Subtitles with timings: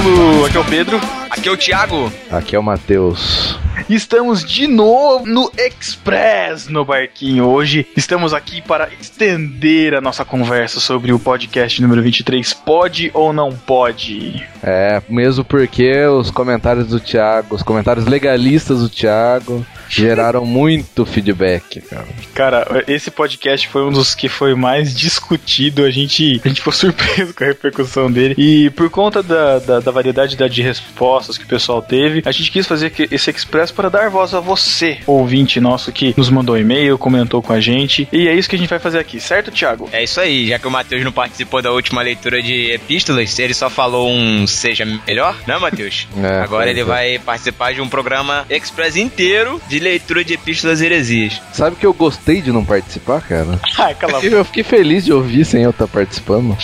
[0.00, 1.00] Aqui é o Pedro.
[1.28, 2.10] Aqui é o Thiago.
[2.30, 3.58] Aqui é o Matheus.
[3.86, 7.44] Estamos de novo no Express no Barquinho.
[7.44, 12.54] Hoje estamos aqui para estender a nossa conversa sobre o podcast número 23.
[12.54, 14.42] Pode ou não pode?
[14.62, 21.80] É, mesmo porque os comentários do Thiago, os comentários legalistas do Thiago, geraram muito feedback,
[21.82, 22.06] cara.
[22.34, 25.84] Cara, esse podcast foi um dos que foi mais discutido.
[25.84, 28.34] A gente, a gente ficou surpreso com a repercussão dele.
[28.38, 32.50] E por conta da, da, da variedade de respostas que o pessoal teve, a gente
[32.50, 36.96] quis fazer esse Express para dar voz a você, ouvinte nosso que nos mandou e-mail,
[36.96, 38.08] comentou com a gente.
[38.12, 39.88] E é isso que a gente vai fazer aqui, certo, Thiago?
[39.92, 43.54] É isso aí, já que o Matheus não participou da última leitura de epístolas, ele
[43.54, 46.06] só falou um seja melhor, né, Matheus?
[46.20, 46.84] É, Agora ele é.
[46.84, 51.40] vai participar de um programa Express inteiro de leitura de epístolas e heresias.
[51.52, 53.58] Sabe que eu gostei de não participar, cara?
[53.78, 56.56] Ai, cala Eu fiquei feliz de ouvir sem eu estar tá participando.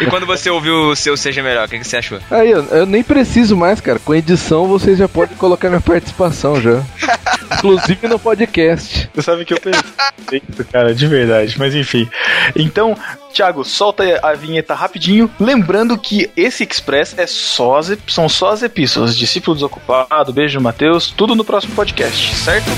[0.00, 2.18] E quando você ouviu o seu Seja Melhor, o que, que você achou?
[2.30, 3.98] Aí, eu, eu, nem preciso mais, cara.
[3.98, 6.82] Com edição vocês já podem colocar minha participação já.
[7.54, 9.10] Inclusive no podcast.
[9.14, 11.58] Você sabe que eu pensei isso, cara, de verdade.
[11.58, 12.08] Mas enfim.
[12.56, 12.96] Então,
[13.32, 15.30] Thiago, solta a vinheta rapidinho.
[15.38, 19.16] Lembrando que esse Express é só as, são só as epístolas.
[19.16, 22.70] Discípulo Desocupado, Beijo Mateus, tudo no próximo podcast, certo?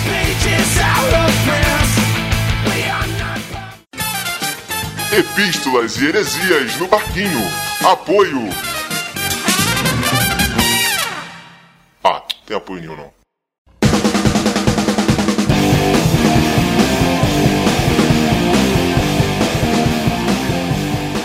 [5.16, 7.40] Epístolas e heresias no barquinho.
[7.84, 8.48] Apoio.
[12.02, 13.13] Ah, tem apoio nenhum não.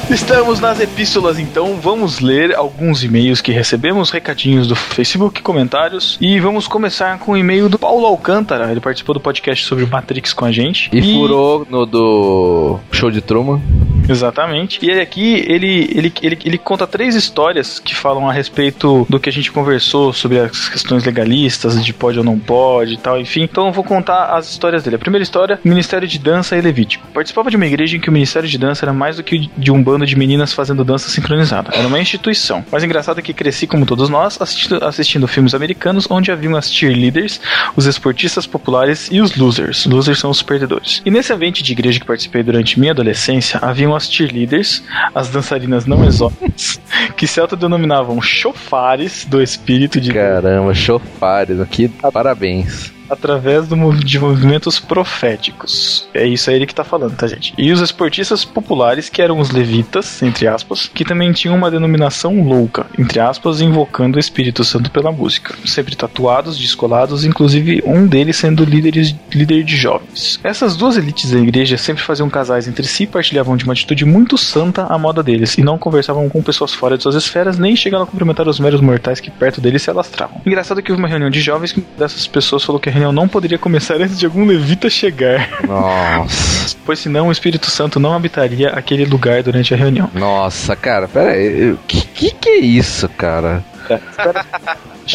[0.10, 6.40] Estamos nas epístolas, então vamos ler alguns e-mails que recebemos, recadinhos do Facebook, comentários e
[6.40, 8.72] vamos começar com o e-mail do Paulo Alcântara.
[8.72, 11.14] Ele participou do podcast sobre o Matrix com a gente e, e...
[11.14, 13.62] furou no do show de Truman.
[14.10, 14.84] Exatamente.
[14.84, 19.30] E aqui ele, ele, ele, ele conta três histórias que falam a respeito do que
[19.30, 23.44] a gente conversou sobre as questões legalistas, de pode ou não pode e tal, enfim.
[23.44, 24.96] Então eu vou contar as histórias dele.
[24.96, 27.08] A primeira história, Ministério de Dança e Levítico.
[27.14, 29.72] Participava de uma igreja em que o Ministério de Dança era mais do que de
[29.72, 31.72] um bando bando de meninas fazendo dança sincronizada.
[31.74, 32.64] Era uma instituição.
[32.72, 36.72] Mas engraçado é que cresci como todos nós, assistindo, assistindo filmes americanos onde haviam as
[36.72, 37.42] cheerleaders,
[37.76, 39.86] os esportistas populares e os losers.
[39.86, 41.02] Losers são os perdedores.
[41.06, 44.82] E nesse evento de igreja que participei durante minha adolescência, haviam as cheerleaders,
[45.14, 46.80] as dançarinas não exóticas,
[47.18, 56.08] que se autodenominavam chofares do espírito de Caramba, chofares, aqui parabéns através de movimentos proféticos.
[56.14, 57.54] É isso aí ele que tá falando, tá, gente?
[57.58, 62.42] E os esportistas populares, que eram os levitas, entre aspas, que também tinham uma denominação
[62.44, 65.56] louca, entre aspas, invocando o Espírito Santo pela música.
[65.66, 70.40] Sempre tatuados, descolados, inclusive um deles sendo líderes, líder de jovens.
[70.44, 74.38] Essas duas elites da igreja sempre faziam casais entre si partilhavam de uma atitude muito
[74.38, 78.06] santa à moda deles, e não conversavam com pessoas fora de suas esferas, nem chegavam
[78.06, 80.42] a cumprimentar os meros mortais que perto deles se alastravam.
[80.46, 83.28] Engraçado que houve uma reunião de jovens que dessas pessoas falou que a reunião não
[83.28, 85.50] poderia começar antes de algum levita chegar.
[85.66, 86.76] Nossa.
[86.86, 90.10] pois senão o Espírito Santo não habitaria aquele lugar durante a reunião.
[90.14, 91.76] Nossa, cara, pera aí.
[91.88, 93.64] Que, que que é isso, cara?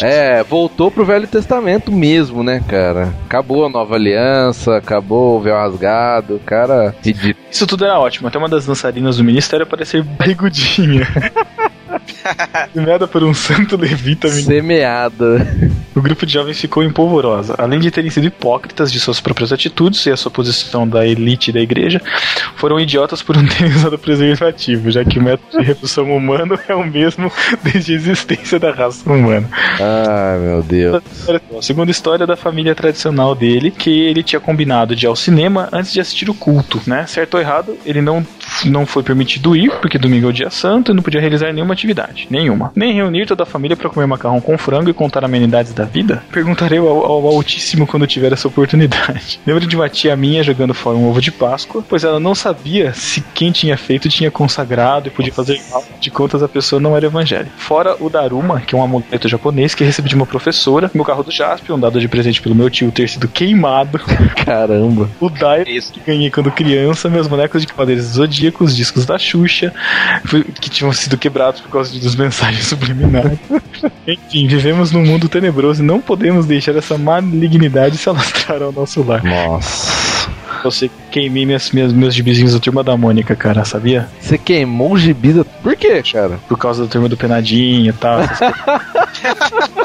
[0.01, 3.13] É, voltou pro Velho Testamento mesmo, né, cara?
[3.25, 6.93] Acabou a nova aliança, acabou o véu rasgado, cara.
[7.01, 7.45] Ridículo.
[7.49, 8.27] Isso tudo era ótimo.
[8.27, 11.07] Até uma das dançarinas do ministério parecer barrigudinha.
[12.73, 14.27] Semeada por um santo levita.
[14.29, 15.47] Semeada.
[15.95, 17.55] O grupo de jovens ficou empolvorosa.
[17.57, 21.51] Além de terem sido hipócritas de suas próprias atitudes e a sua posição da elite
[21.51, 22.01] da igreja,
[22.55, 26.75] foram idiotas por não terem usado preservativo, já que o método de reprodução humano é
[26.75, 27.31] o mesmo
[27.63, 29.49] desde a existência da raça humana.
[29.79, 31.01] Ah, meu Deus.
[31.57, 35.69] A segunda história da família tradicional dele, que ele tinha combinado de ir ao cinema
[35.71, 37.05] antes de assistir o culto, né?
[37.07, 38.25] Certo ou errado, ele não,
[38.63, 41.73] não foi permitido ir, porque domingo é o dia santo e não podia realizar nenhuma
[41.73, 42.27] atividade.
[42.29, 42.71] Nenhuma.
[42.75, 46.23] Nem reunir toda a família para comer macarrão com frango e contar amenidades da vida?
[46.31, 49.39] Perguntarei ao, ao Altíssimo quando tiver essa oportunidade.
[49.45, 52.93] Lembro de uma tia minha jogando fora um ovo de Páscoa, pois ela não sabia
[52.93, 55.83] se quem tinha feito tinha consagrado e podia fazer mal.
[55.99, 57.51] De contas, a pessoa não era evangélica.
[57.57, 61.23] Fora o Daruma, que é um amuleto japonês que recebi de uma professora, meu carro
[61.23, 63.99] do Jaspion, dado de presente pelo meu tio ter sido queimado.
[64.45, 65.09] Caramba.
[65.19, 69.73] O Dai, que ganhei quando criança, meus bonecos de cavaleiros zodíacos, discos da Xuxa,
[70.59, 73.39] que tinham sido quebrados por causa dos mensagens subliminares.
[74.07, 79.03] Enfim, vivemos num mundo tenebroso e não podemos deixar essa malignidade se alastrar ao nosso
[79.03, 79.23] lar.
[79.23, 80.05] Nossa.
[80.63, 84.07] Você queimei minhas, minhas, meus gibizinhos da turma da Mônica, cara, sabia?
[84.19, 85.45] Você queimou os gibis da...
[85.45, 86.39] Por quê, cara?
[86.47, 88.21] Por causa da turma do Penadinho e tal.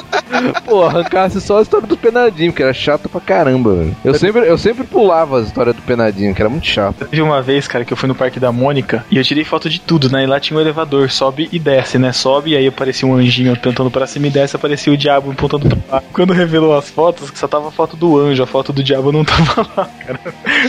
[0.65, 3.97] Pô, arrancasse só a história do Penadinho, que era chato pra caramba, velho.
[4.05, 7.05] Eu sempre, eu sempre pulava a história do Penadinho, que era muito chato.
[7.07, 9.69] Teve uma vez, cara, que eu fui no Parque da Mônica e eu tirei foto
[9.69, 10.25] de tudo, né?
[10.25, 12.13] E lá tinha um elevador, sobe e desce, né?
[12.13, 15.69] Sobe e aí aparecia um anjinho apontando pra cima e desce, aparecia o diabo apontando
[15.69, 16.03] pra lá.
[16.13, 19.25] Quando revelou as fotos, só tava a foto do anjo, a foto do diabo não
[19.25, 20.21] tava lá, cara.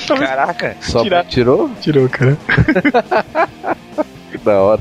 [0.27, 0.75] Caraca.
[0.81, 1.69] Só Tirar- tirou?
[1.81, 2.37] Tirou, cara.
[4.31, 4.79] Que da hora.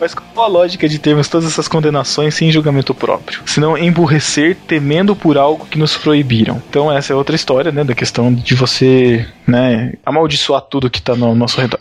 [0.00, 3.40] Mas qual a lógica de termos todas essas condenações sem julgamento próprio?
[3.46, 6.62] Senão emburrecer temendo por algo que nos proibiram.
[6.68, 11.14] Então essa é outra história, né, da questão de você, né, amaldiçoar tudo que tá
[11.14, 11.80] no nosso redor.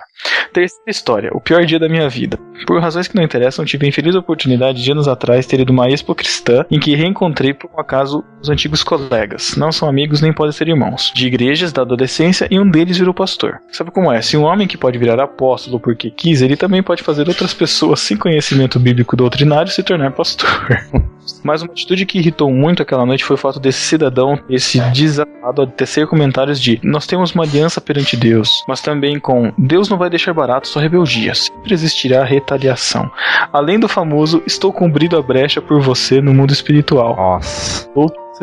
[0.54, 2.38] Terceira história, o pior dia da minha vida.
[2.68, 5.90] Por razões que não interessam, tive a infeliz oportunidade de anos atrás ter ido uma
[5.90, 9.56] expo cristã em que reencontrei por um acaso os antigos colegas.
[9.58, 11.12] Não são amigos nem podem ser irmãos.
[11.16, 13.60] De igrejas da adolescência e um deles virou pastor.
[13.72, 14.22] Sabe como é?
[14.22, 18.00] Se um homem que pode virar apóstolo porque quis, ele também pode fazer outras pessoas
[18.04, 20.50] sem conhecimento bíblico doutrinário se tornar pastor.
[21.44, 25.62] Mas uma atitude que irritou muito aquela noite foi o fato desse cidadão, esse desatado,
[25.62, 29.98] a tecer comentários de nós temos uma aliança perante Deus, mas também com Deus não
[29.98, 33.10] vai deixar barato sua rebeldia, sempre existirá retaliação.
[33.52, 37.16] Além do famoso, estou cumprido a brecha por você no mundo espiritual.
[37.16, 37.90] Nossa.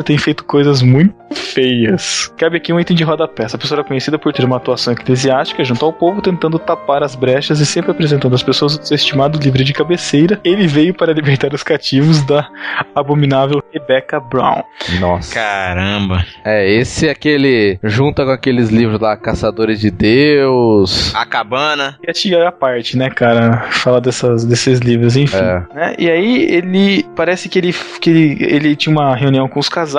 [0.03, 2.31] Tem feito coisas muito feias.
[2.37, 3.43] Cabe aqui um item de rodapé.
[3.43, 7.15] Essa pessoa era conhecida por ter uma atuação eclesiástica junto ao povo, tentando tapar as
[7.15, 10.39] brechas e sempre apresentando as pessoas o seu estimado livro de cabeceira.
[10.43, 12.49] Ele veio para libertar os cativos da
[12.95, 14.63] abominável Rebecca Brown.
[14.99, 15.33] Nossa.
[15.33, 16.25] Caramba.
[16.43, 17.79] É, esse é aquele.
[17.83, 21.13] Junta com aqueles livros lá, Caçadores de Deus.
[21.15, 21.97] A cabana.
[22.05, 23.67] E a tia a parte, né, cara?
[23.71, 25.37] Fala dessas, desses livros, enfim.
[25.37, 25.63] É.
[25.73, 25.95] né?
[25.97, 29.90] E aí ele parece que ele que ele, ele tinha uma reunião com os casais,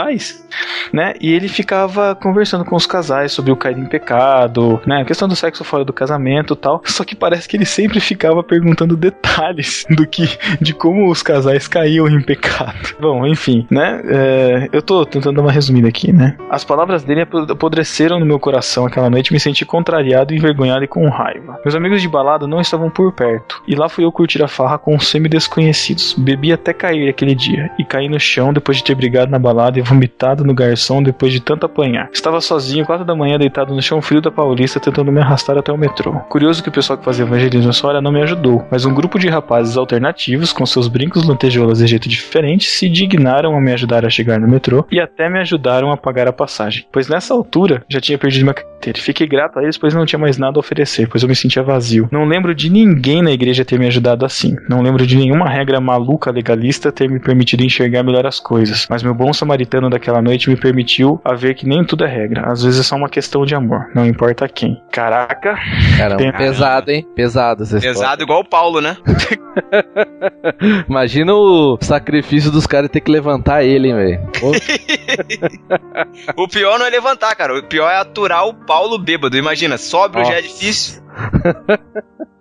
[0.92, 1.14] né?
[1.20, 5.02] E ele ficava conversando com os casais sobre o cair em pecado, né?
[5.02, 6.82] A questão do sexo fora do casamento, tal.
[6.86, 10.28] Só que parece que ele sempre ficava perguntando detalhes do que
[10.60, 12.94] de como os casais caíam em pecado.
[13.00, 14.00] Bom, enfim, né?
[14.04, 16.36] É, eu tô tentando dar uma resumida aqui, né?
[16.50, 21.08] As palavras dele apodreceram no meu coração aquela noite, me senti contrariado, envergonhado e com
[21.08, 21.58] raiva.
[21.64, 24.78] Meus amigos de balada não estavam por perto, e lá fui eu curtir a farra
[24.78, 26.14] com semi-desconhecidos.
[26.18, 29.71] Bebi até cair aquele dia, e caí no chão depois de ter brigado na balada
[29.78, 32.08] e vomitado no garçom depois de tanto apanhar.
[32.12, 35.72] Estava sozinho, quatro da manhã, deitado no chão frio da Paulista, tentando me arrastar até
[35.72, 36.12] o metrô.
[36.28, 39.18] Curioso que o pessoal que fazia evangelismo nessa hora não me ajudou, mas um grupo
[39.18, 44.04] de rapazes alternativos, com seus brincos, lantejoulas e jeito diferente, se dignaram a me ajudar
[44.04, 47.84] a chegar no metrô e até me ajudaram a pagar a passagem, pois nessa altura
[47.88, 48.98] já tinha perdido minha carteira.
[48.98, 51.62] Fiquei grato a eles, pois não tinha mais nada a oferecer, pois eu me sentia
[51.62, 52.08] vazio.
[52.10, 54.56] Não lembro de ninguém na igreja ter me ajudado assim.
[54.68, 59.02] Não lembro de nenhuma regra maluca legalista ter me permitido enxergar melhor as coisas, mas
[59.02, 62.50] meu bom samaritano daquela noite me permitiu a ver que nem tudo é regra.
[62.50, 64.80] Às vezes é só uma questão de amor, não importa quem.
[64.90, 65.58] Caraca,
[65.96, 67.06] Caramba, Tem- pesado, hein?
[67.14, 67.98] Pesado essa história.
[67.98, 68.96] Pesado igual o Paulo, né?
[70.88, 74.20] Imagina o sacrifício dos caras ter que levantar ele, hein, velho.
[76.36, 77.56] O pior não é levantar, cara.
[77.56, 79.36] O pior é aturar o Paulo bêbado.
[79.36, 81.02] Imagina, sóbrio já é difícil.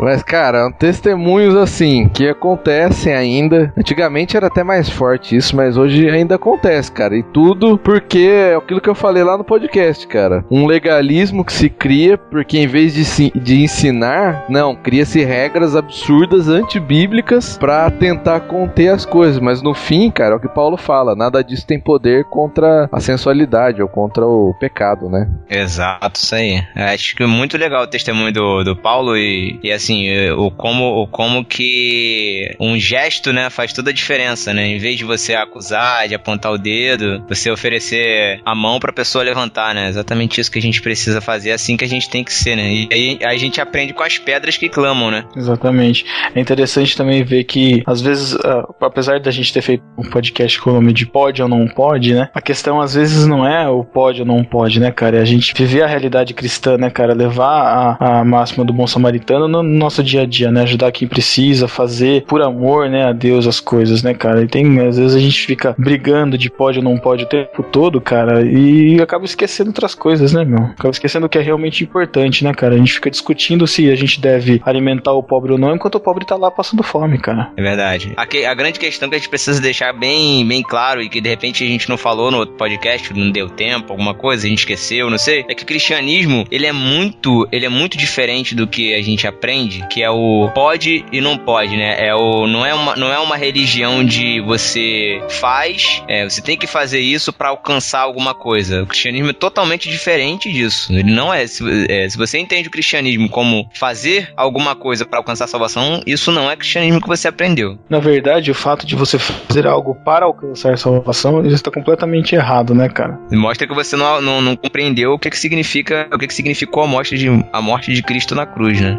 [0.00, 3.72] Mas, cara, testemunhos assim que acontecem ainda.
[3.76, 7.16] Antigamente era até mais forte isso, mas hoje ainda acontece, cara.
[7.16, 10.44] E tudo porque é aquilo que eu falei lá no podcast, cara.
[10.50, 16.48] Um legalismo que se cria porque em vez de, de ensinar, não, cria-se regras absurdas
[16.48, 19.40] antibíblicas pra tentar conter as coisas.
[19.40, 23.00] Mas no fim, cara, é o que Paulo fala: nada disso tem poder contra a
[23.00, 25.28] sensualidade ou contra o pecado, né?
[25.48, 26.62] Exato, isso aí.
[26.74, 30.50] Acho que é muito legal o testemunho do, do Paulo e, e assim, eh, o
[30.50, 34.66] como, o como que um gesto, né, faz toda a diferença, né?
[34.66, 39.24] Em vez de você acusar, de apontar o dedo, você oferecer a mão pra pessoa
[39.24, 39.88] levantar, né?
[39.88, 42.56] Exatamente isso que a gente precisa fazer, é assim que a gente tem que ser,
[42.56, 42.72] né?
[42.72, 45.24] E aí a gente aprende com as pedras que clamam, né?
[45.36, 46.04] Exatamente.
[46.34, 50.60] É interessante também ver que, às vezes, ah, apesar da gente ter feito um podcast
[50.60, 52.28] com o nome de pode ou não pode, né?
[52.34, 55.18] A questão, às vezes, não é o pode ou não pode, né, cara?
[55.18, 57.14] É a gente viver a realidade cristã, né, cara?
[57.14, 60.62] Levar a, a máxima do bom samaritano no nosso dia a dia, né?
[60.62, 64.42] Ajudar quem precisa, fazer por amor, né, a Deus as coisas, né, cara?
[64.42, 67.62] E tem, às vezes, a gente fica brigando de pode ou não pode o tempo
[67.62, 70.64] todo, cara, e acaba esquecendo outras coisas, né, meu?
[70.64, 72.74] Acaba esquecendo o que é realmente importante, né, cara?
[72.74, 76.00] A gente fica discutindo se a gente deve alimentar o pobre ou não, enquanto o
[76.00, 77.50] pobre tá lá passando fome, cara.
[77.56, 78.12] É verdade.
[78.16, 81.20] A, que- a grande questão que a gente precisa deixar bem, bem claro e que
[81.20, 84.48] de repente a gente não falou no outro podcast, não deu tempo, alguma coisa, a
[84.48, 88.54] gente esqueceu, não sei, é que o cristianismo, ele é muito, ele é muito diferente
[88.54, 89.57] do que a gente aprende
[89.90, 92.06] que é o pode e não pode, né?
[92.06, 96.56] É o, não, é uma, não é uma religião de você faz, é, você tem
[96.56, 98.82] que fazer isso para alcançar alguma coisa.
[98.82, 100.92] O cristianismo é totalmente diferente disso.
[100.92, 105.18] Ele não é se, é, se você entende o cristianismo como fazer alguma coisa para
[105.18, 107.78] alcançar a salvação, isso não é cristianismo que você aprendeu.
[107.88, 112.34] Na verdade, o fato de você fazer algo para alcançar a salvação, isso está completamente
[112.34, 113.18] errado, né, cara?
[113.30, 116.82] Mostra que você não, não, não compreendeu o que, que significa, o que, que significou
[116.82, 118.98] a morte, de, a morte de Cristo na cruz, né?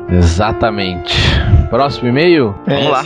[0.50, 1.16] Exatamente.
[1.70, 2.56] Próximo e-mail?
[2.66, 2.74] É.
[2.74, 3.06] Vamos lá.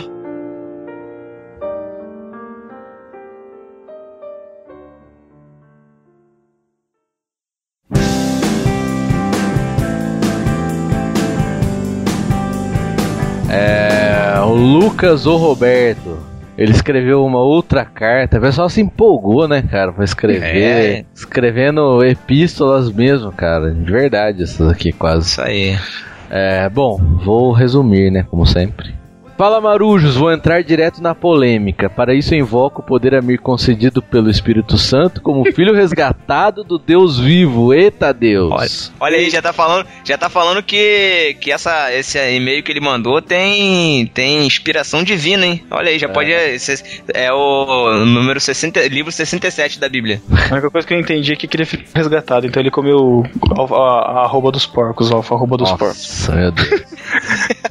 [13.50, 16.18] É, o Lucas ou Roberto.
[16.56, 18.38] Ele escreveu uma outra carta.
[18.38, 20.62] O pessoal se empolgou, né, cara, pra escrever.
[20.62, 21.04] É.
[21.14, 23.70] Escrevendo epístolas mesmo, cara.
[23.72, 25.26] De verdade, essas aqui quase.
[25.26, 25.76] Isso aí.
[26.36, 28.92] É, bom, vou resumir, né, como sempre.
[29.36, 31.90] Fala Marujos, vou entrar direto na polêmica.
[31.90, 36.78] Para isso invoco o poder a me concedido pelo Espírito Santo como filho resgatado do
[36.78, 37.74] Deus vivo.
[37.74, 38.52] Eita Deus.
[38.52, 38.68] Olha,
[39.00, 42.80] olha, aí, já tá falando, já tá falando que, que essa, esse e-mail que ele
[42.80, 45.64] mandou tem, tem inspiração divina, hein?
[45.68, 46.10] Olha aí, já é.
[46.10, 46.32] pode.
[47.12, 50.22] É o número 60, livro 67 da Bíblia.
[50.50, 53.62] A única coisa que eu entendi é que ele foi resgatado, então ele comeu a,
[53.62, 56.28] a, a arroba dos porcos, a arroba dos Nossa, porcos.
[56.28, 56.84] Meu Deus.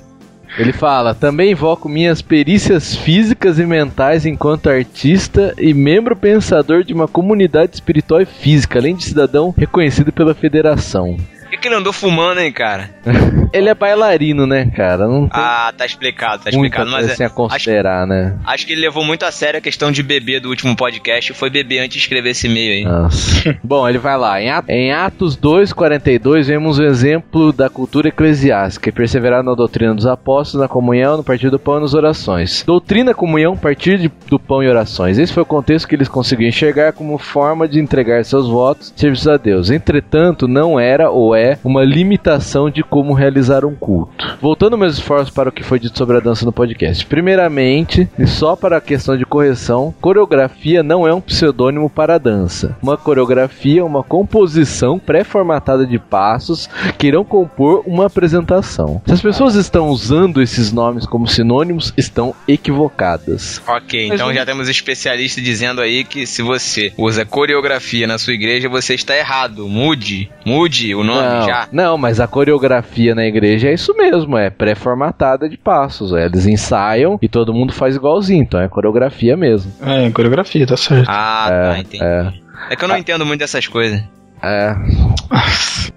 [0.57, 6.93] Ele fala: também invoco minhas perícias físicas e mentais enquanto artista e membro pensador de
[6.93, 11.17] uma comunidade espiritual e física, além de cidadão reconhecido pela federação
[11.53, 12.89] que, que ele andou fumando, hein, cara?
[13.53, 15.07] ele é bailarino, né, cara?
[15.07, 16.89] Não ah, tá explicado, tá explicado.
[16.89, 18.37] Mas é, a considerar, acho, né?
[18.45, 21.35] Acho que ele levou muito a sério a questão de beber do último podcast e
[21.35, 22.83] foi beber antes de escrever esse e-mail aí.
[22.83, 23.57] Nossa.
[23.63, 24.41] Bom, ele vai lá.
[24.67, 30.61] Em Atos 2,42 vemos o exemplo da cultura eclesiástica e perseverar na doutrina dos apóstolos,
[30.61, 32.63] na comunhão, no partir do pão e nas orações.
[32.65, 35.19] Doutrina, comunhão, partir de, do pão e orações.
[35.19, 39.27] Esse foi o contexto que eles conseguiram enxergar como forma de entregar seus votos serviços
[39.27, 39.69] a Deus.
[39.69, 44.37] Entretanto, não era ou é é uma limitação de como realizar um culto.
[44.41, 47.05] Voltando meus esforços para o que foi dito sobre a dança no podcast.
[47.05, 52.17] Primeiramente, e só para a questão de correção, coreografia não é um pseudônimo para a
[52.17, 52.77] dança.
[52.81, 59.01] Uma coreografia é uma composição pré-formatada de passos que irão compor uma apresentação.
[59.05, 63.61] Se as pessoas estão usando esses nomes como sinônimos, estão equivocadas.
[63.67, 68.69] Ok, então já temos especialistas dizendo aí que se você usa coreografia na sua igreja,
[68.69, 69.67] você está errado.
[69.67, 71.67] Mude, mude o nome não, já.
[71.71, 76.13] Não, mas a coreografia na igreja é isso mesmo, é pré-formatada de passos.
[76.13, 79.71] É, eles ensaiam e todo mundo faz igualzinho, então é coreografia mesmo.
[79.81, 81.07] É, coreografia, tá certo.
[81.07, 82.03] Ah, é, tá, entendi.
[82.03, 82.33] É.
[82.71, 82.99] é que eu não ah.
[82.99, 84.03] entendo muito dessas coisas.
[84.43, 84.75] É.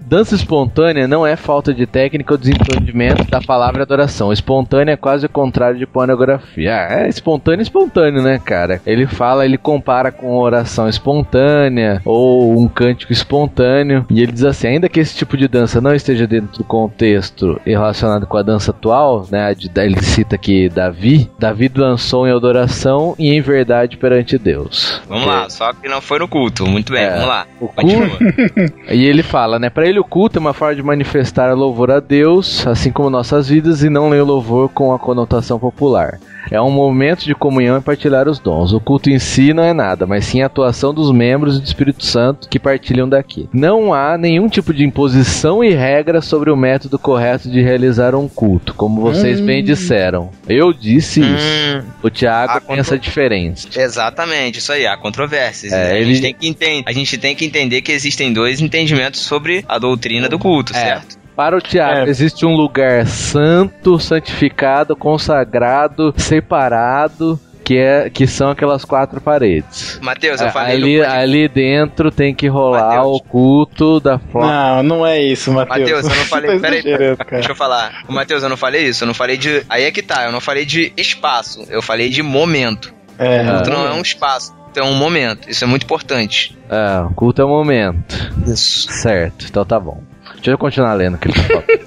[0.00, 4.32] Dança espontânea não é falta de técnica ou desentendimento da palavra adoração.
[4.32, 6.70] Espontânea é quase o contrário de pornografia.
[6.70, 8.80] É, espontâneo, espontâneo, né, cara?
[8.86, 14.06] Ele fala, ele compara com oração espontânea ou um cântico espontâneo.
[14.08, 17.60] E ele diz assim: ainda que esse tipo de dança não esteja dentro do contexto
[17.66, 19.56] relacionado com a dança atual, né?
[19.76, 21.28] Ele cita aqui Davi.
[21.36, 25.02] Davi lançou em adoração e em verdade perante Deus.
[25.08, 25.36] Vamos okay.
[25.36, 26.64] lá, só que não foi no culto.
[26.64, 27.46] Muito bem, é, vamos lá.
[27.60, 28.35] O culto.
[28.90, 29.70] e ele fala, né?
[29.70, 33.48] Para ele, o culto é uma forma de manifestar louvor a Deus, assim como nossas
[33.48, 36.18] vidas, e não ler o louvor com a conotação popular.
[36.50, 38.72] É um momento de comunhão e partilhar os dons.
[38.72, 42.04] O culto em si não é nada, mas sim a atuação dos membros do Espírito
[42.04, 43.48] Santo que partilham daqui.
[43.52, 48.28] Não há nenhum tipo de imposição e regra sobre o método correto de realizar um
[48.28, 49.46] culto, como vocês hum.
[49.46, 50.30] bem disseram.
[50.48, 51.34] Eu disse hum.
[51.34, 51.86] isso.
[52.02, 52.98] O Tiago pensa contro...
[52.98, 53.68] diferente.
[53.78, 55.72] Exatamente, isso aí, há controvérsias.
[55.72, 56.14] É, a, ele...
[56.14, 56.82] gente tem que enten...
[56.86, 60.78] a gente tem que entender que existem dois entendimentos sobre a doutrina do culto, é.
[60.78, 61.25] certo?
[61.36, 62.08] Para o Tiago, é.
[62.08, 69.98] existe um lugar santo, santificado, consagrado, separado, que, é, que são aquelas quatro paredes.
[70.00, 73.16] Mateus, eu falei ali, ali dentro tem que rolar Mateus.
[73.16, 74.50] o culto da forma.
[74.50, 75.80] Não, não é isso, Matheus.
[75.80, 76.60] Matheus, eu não falei.
[76.60, 78.04] Peraí, peraí, deixa eu falar.
[78.08, 79.02] Matheus, eu não falei isso.
[79.02, 79.62] Eu não falei de.
[79.68, 81.66] Aí é que tá, eu não falei de espaço.
[81.68, 82.94] Eu falei de momento.
[83.18, 83.42] É.
[83.42, 84.54] O culto não é um espaço.
[84.76, 85.50] É um momento.
[85.50, 86.56] Isso é muito importante.
[86.70, 88.32] É, o culto é um momento.
[88.46, 88.92] Isso.
[88.92, 90.02] Certo, então tá bom.
[90.36, 91.18] Deixa eu continuar lendo.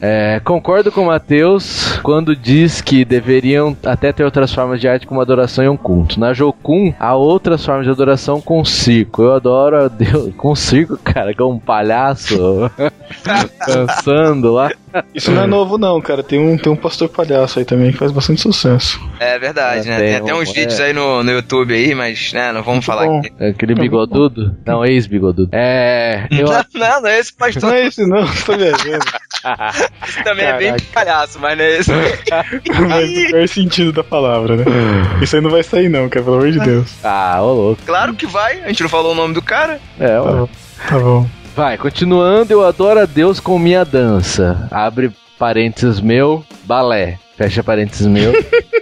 [0.00, 5.06] É, concordo com o Matheus quando diz que deveriam até ter outras formas de arte
[5.06, 6.20] como adoração e um culto.
[6.20, 9.22] Na Jokun, há outras formas de adoração com circo.
[9.22, 12.70] Eu adoro a Deus com circo, cara, com um palhaço
[13.66, 14.70] dançando lá.
[15.14, 16.22] Isso não é novo, não, cara.
[16.22, 19.00] Tem um, tem um pastor palhaço aí também que faz bastante sucesso.
[19.18, 19.98] É verdade, é, né?
[19.98, 20.86] Tem, tem até uns vídeos é.
[20.86, 23.18] aí no, no YouTube aí, mas né, não vamos Muito falar bom.
[23.18, 23.32] aqui.
[23.38, 24.56] É aquele bigodudo?
[24.64, 25.50] Não, ex-bigodudo.
[25.52, 26.26] É.
[26.30, 26.46] Eu...
[26.56, 27.62] Não, não, não é esse pastor.
[27.62, 29.04] Não é esse, não, tô viajando.
[30.06, 30.64] Isso também Caraca.
[30.64, 31.90] é bem palhaço, mas não é isso.
[32.88, 34.64] mas no pior sentido da palavra, né?
[35.20, 36.92] Isso aí não vai sair, não, cara, pelo amor de Deus.
[37.02, 37.82] Ah, ô louco.
[37.84, 39.80] Claro que vai, a gente não falou o nome do cara.
[39.98, 40.46] É, ó.
[40.46, 40.52] Tá,
[40.88, 41.26] tá bom.
[41.54, 44.68] Vai, continuando, eu adoro a Deus com minha dança.
[44.70, 47.18] Abre parênteses meu, balé.
[47.36, 48.32] Fecha parênteses meu.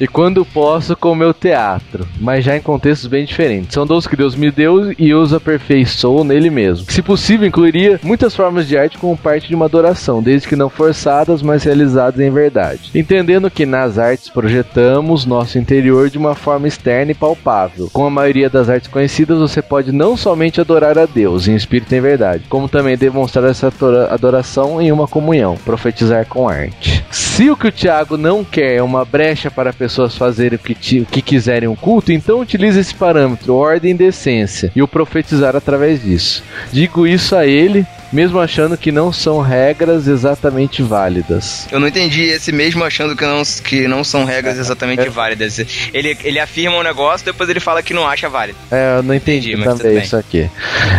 [0.00, 3.74] e quando posso com o meu teatro, mas já em contextos bem diferentes.
[3.74, 6.90] São dons que Deus me deu e os aperfeiçoou nele mesmo.
[6.90, 10.70] Se possível, incluiria muitas formas de arte como parte de uma adoração, desde que não
[10.70, 12.90] forçadas, mas realizadas em verdade.
[12.94, 17.90] Entendendo que nas artes projetamos nosso interior de uma forma externa e palpável.
[17.92, 21.94] Com a maioria das artes conhecidas, você pode não somente adorar a Deus em espírito
[21.94, 23.70] e em verdade, como também demonstrar essa
[24.10, 27.04] adoração em uma comunhão, profetizar com arte.
[27.10, 30.58] Se o que o Tiago não quer é uma brecha para pessoas pessoas fazerem o
[30.58, 34.88] que, o que quiserem um culto, então utilize esse parâmetro, ordem e decência, e o
[34.88, 36.44] profetizar através disso.
[36.72, 41.66] Digo isso a ele, mesmo achando que não são regras exatamente válidas.
[41.70, 45.10] Eu não entendi esse mesmo achando que não, que não são regras exatamente é.
[45.10, 45.58] válidas.
[45.92, 48.58] Ele, ele afirma um negócio, depois ele fala que não acha válido.
[48.70, 50.50] É, eu não entendi, entendi também isso aqui.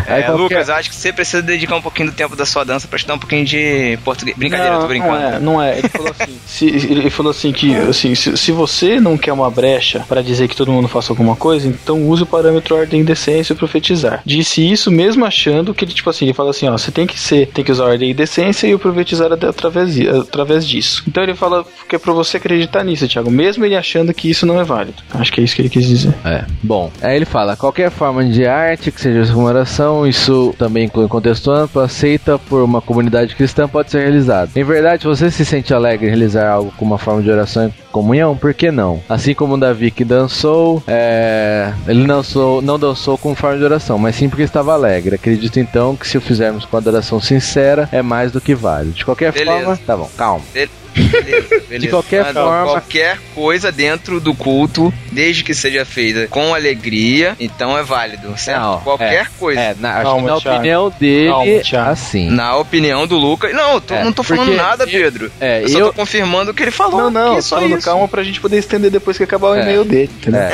[0.08, 0.32] É, qualquer...
[0.32, 3.16] Lucas, acho que você precisa dedicar um pouquinho do tempo da sua dança pra estudar
[3.16, 4.38] um pouquinho de português.
[4.38, 5.12] Brincadeira, não, tô brincando.
[5.12, 5.80] Não é, não é.
[5.80, 9.50] Ele falou assim, se, ele falou assim que assim, se, se você não quer uma
[9.50, 13.54] brecha para dizer que todo mundo faça alguma coisa, então use o parâmetro ordem, decência
[13.54, 14.22] e profetizar.
[14.26, 17.20] Disse isso mesmo achando que ele, tipo assim, ele fala assim, ó, você tem que
[17.20, 21.04] ser, tem que usar ordem e decência e o profetizar através, através disso.
[21.08, 24.46] Então ele fala que é pra você acreditar nisso, Thiago, mesmo ele achando que isso
[24.46, 25.02] não é válido.
[25.14, 26.14] Acho que é isso que ele quis dizer.
[26.26, 26.92] É, bom.
[27.02, 31.52] Aí ele fala, qualquer forma de arte que seja uma oração, isso também inclui contexto
[31.52, 34.52] amplo, aceita por uma comunidade cristã pode ser realizado.
[34.56, 37.92] Em verdade, você se sente alegre em realizar algo com uma forma de oração e
[37.92, 39.02] comunhão, por que não?
[39.08, 41.74] Assim como Davi que dançou, é...
[41.88, 45.16] ele não, sou, não dançou com forma de oração, mas sim porque estava alegre.
[45.16, 48.94] Acredito então que se o fizermos com adoração sincera, é mais do que válido.
[48.94, 49.58] De qualquer Beleza.
[49.58, 50.44] forma, tá bom, calma.
[50.54, 50.82] Beleza.
[50.94, 51.80] Beleza, beleza.
[51.80, 52.66] De qualquer Mas, forma.
[52.66, 58.62] Qualquer coisa dentro do culto, desde que seja feita com alegria, então é válido, certo?
[58.62, 59.60] Não, qualquer é, coisa.
[59.60, 62.30] É, na, Calma, na opinião dele, Calma, assim.
[62.30, 63.54] Na opinião do Lucas.
[63.54, 65.32] Não, tô, é, não tô falando nada, Pedro.
[65.40, 65.86] É, eu só eu...
[65.88, 67.10] tô confirmando o que ele falou.
[67.10, 67.86] Não, não, é só falando isso.
[67.86, 69.62] calma pra gente poder estender depois que acabar o é.
[69.62, 70.42] e-mail dele, entendeu?
[70.42, 70.52] É.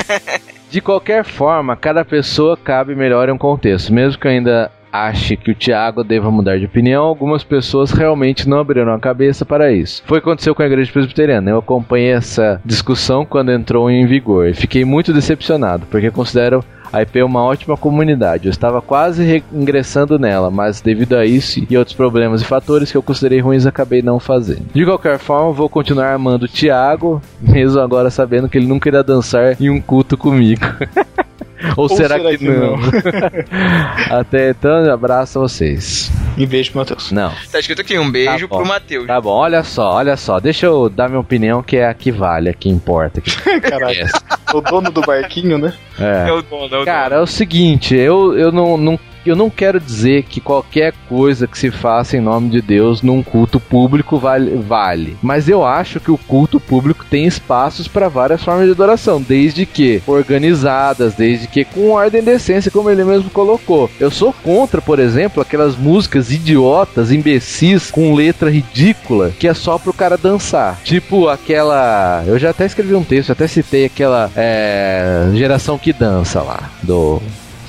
[0.69, 3.91] De qualquer forma, cada pessoa cabe melhor em um contexto.
[3.93, 8.47] Mesmo que eu ainda ache que o Tiago deva mudar de opinião, algumas pessoas realmente
[8.47, 10.03] não abriram a cabeça para isso.
[10.05, 11.51] Foi o que aconteceu com a igreja presbiteriana.
[11.51, 17.01] Eu acompanhei essa discussão quando entrou em vigor e fiquei muito decepcionado, porque considero a
[17.01, 18.47] IP é uma ótima comunidade.
[18.47, 22.97] Eu estava quase ingressando nela, mas devido a isso e outros problemas e fatores que
[22.97, 24.65] eu considerei ruins, acabei não fazendo.
[24.73, 29.01] De qualquer forma, vou continuar amando o Thiago, mesmo agora sabendo que ele nunca irá
[29.01, 30.61] dançar em um culto comigo.
[31.75, 32.77] Ou, Ou será, será, que, que não?
[32.77, 32.89] não?
[34.19, 36.11] Até então, abraço a vocês.
[36.37, 37.11] E beijo pro Matheus.
[37.11, 37.31] Não.
[37.51, 39.07] Tá escrito aqui, um beijo tá pro Matheus.
[39.07, 40.39] Tá bom, olha só, olha só.
[40.39, 43.21] Deixa eu dar minha opinião, que é a que vale, a que importa.
[43.61, 44.05] Caralho.
[44.53, 45.73] o dono do barquinho, né?
[45.99, 46.29] É.
[46.29, 47.21] é o dono, é o Cara, dono.
[47.21, 51.57] é o seguinte, eu, eu não, não eu não quero dizer que qualquer coisa que
[51.57, 55.17] se faça em nome de Deus num culto público vale, vale.
[55.21, 59.65] Mas eu acho que o culto público tem espaços para várias formas de adoração, desde
[59.65, 63.89] que organizadas, desde que com ordem e decência, como ele mesmo colocou.
[63.99, 69.77] Eu sou contra, por exemplo, aquelas músicas idiotas, imbecis, com letra ridícula, que é só
[69.77, 70.79] pro cara dançar.
[70.83, 72.23] Tipo aquela.
[72.25, 77.21] Eu já até escrevi um texto, até citei aquela é, geração que dança lá, do.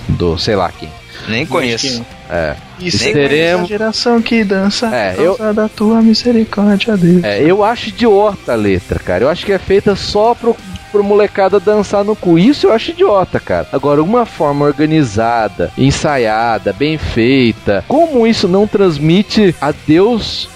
[0.09, 0.89] Do sei lá quem.
[1.27, 2.05] Nem conheço.
[2.31, 2.55] É.
[2.79, 5.37] E seremos a geração que dança é, eu...
[5.53, 7.25] da tua misericórdia, Deus.
[7.25, 9.25] É, eu acho idiota a letra, cara.
[9.25, 10.57] Eu acho que é feita só pro,
[10.93, 12.39] pro molecada dançar no cu.
[12.39, 13.67] Isso eu acho idiota, cara.
[13.73, 20.49] Agora, uma forma organizada, ensaiada, bem feita, como isso não transmite a Deus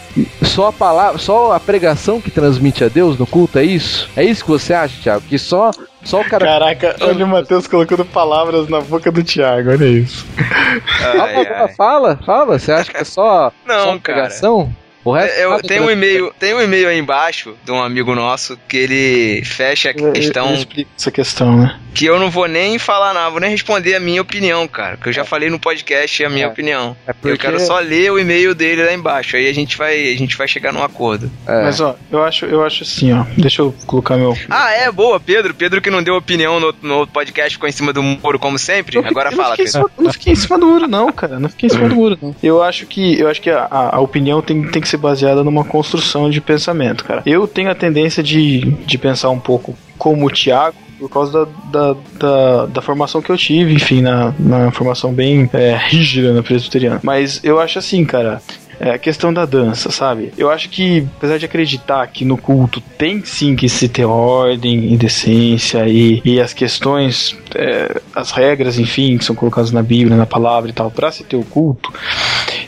[0.42, 4.08] só a palavra, só a pregação que transmite a Deus no culto, é isso?
[4.16, 5.24] É isso que você acha, Thiago?
[5.26, 5.70] Que só,
[6.04, 6.46] só o cara.
[6.46, 10.26] Caraca, olha o Matheus colocando palavras na boca do Thiago, olha isso.
[10.38, 11.74] Ai, fala, ai.
[11.74, 14.64] fala, fala, você acha que é só, Não, só pregação?
[14.64, 14.82] Cara.
[15.04, 18.56] O resto eu, tem um e-mail, tem um e-mail aí embaixo de um amigo nosso
[18.68, 20.50] que ele fecha a questão.
[20.50, 21.80] Eu, eu essa questão, né?
[21.94, 24.96] Que eu não vou nem falar nada, vou nem responder a minha opinião, cara.
[24.96, 26.48] Que eu já falei no podcast a minha é.
[26.48, 26.96] opinião.
[27.06, 27.32] É porque...
[27.32, 29.36] Eu quero só ler o e-mail dele lá embaixo.
[29.36, 31.30] Aí a gente vai, a gente vai chegar num acordo.
[31.46, 31.62] É.
[31.62, 33.24] Mas ó, eu acho, eu acho assim, ó.
[33.36, 34.36] Deixa eu colocar meu.
[34.48, 35.54] Ah, é, boa, Pedro.
[35.54, 38.96] Pedro que não deu opinião no, no podcast, ficou em cima do muro, como sempre.
[38.96, 39.72] Eu Agora fala, Pedro.
[39.72, 41.38] Cima, não fiquei em cima do muro, não, cara.
[41.38, 42.34] Não fiquei em cima do muro, não.
[42.42, 45.64] Eu acho que, eu acho que a, a opinião tem, tem que ser baseada numa
[45.64, 47.22] construção de pensamento, cara.
[47.26, 51.92] Eu tenho a tendência de, de pensar um pouco como o Thiago, por causa da,
[51.92, 56.42] da, da, da, formação que eu tive, enfim, na, na formação bem é, rígida na
[56.42, 56.98] presbiteriana.
[57.04, 58.42] Mas eu acho assim, cara.
[58.80, 60.32] é a questão da dança, sabe?
[60.36, 64.92] Eu acho que, apesar de acreditar que no culto tem sim que se ter ordem
[64.92, 70.16] e decência e, e as questões, é, as regras, enfim, que são colocadas na Bíblia,
[70.16, 71.92] na palavra e tal, para se ter o culto,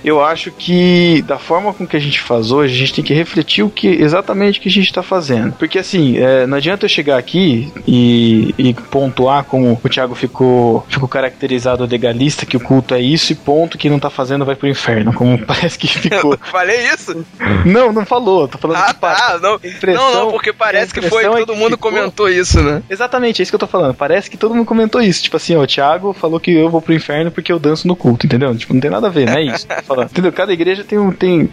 [0.05, 3.15] eu acho que da forma com que a gente faz hoje, a gente tem que
[3.15, 5.55] refletir o que exatamente o que a gente está fazendo.
[5.55, 10.85] Porque assim, é, não adianta eu chegar aqui e, e pontuar como o Thiago ficou,
[10.89, 14.55] ficou caracterizado legalista, que o culto é isso e ponto, que não tá fazendo vai
[14.55, 16.39] pro inferno, como parece que ficou.
[16.51, 17.25] Falei isso?
[17.65, 19.59] Não, não falou, tô falando ah, que tá, não,
[19.95, 21.91] não, não, porque parece que foi, é todo mundo ficou...
[21.91, 22.83] comentou isso, né?
[22.91, 25.57] Exatamente, é isso que eu tô falando, parece que todo mundo comentou isso, tipo assim,
[25.57, 28.55] ó, o Thiago falou que eu vou pro inferno porque eu danço no culto, entendeu?
[28.55, 29.67] Tipo, não tem nada a ver, não é isso.
[29.95, 30.11] falando.
[30.11, 30.33] Entendeu?
[30.33, 31.49] Cada igreja tem um, tem,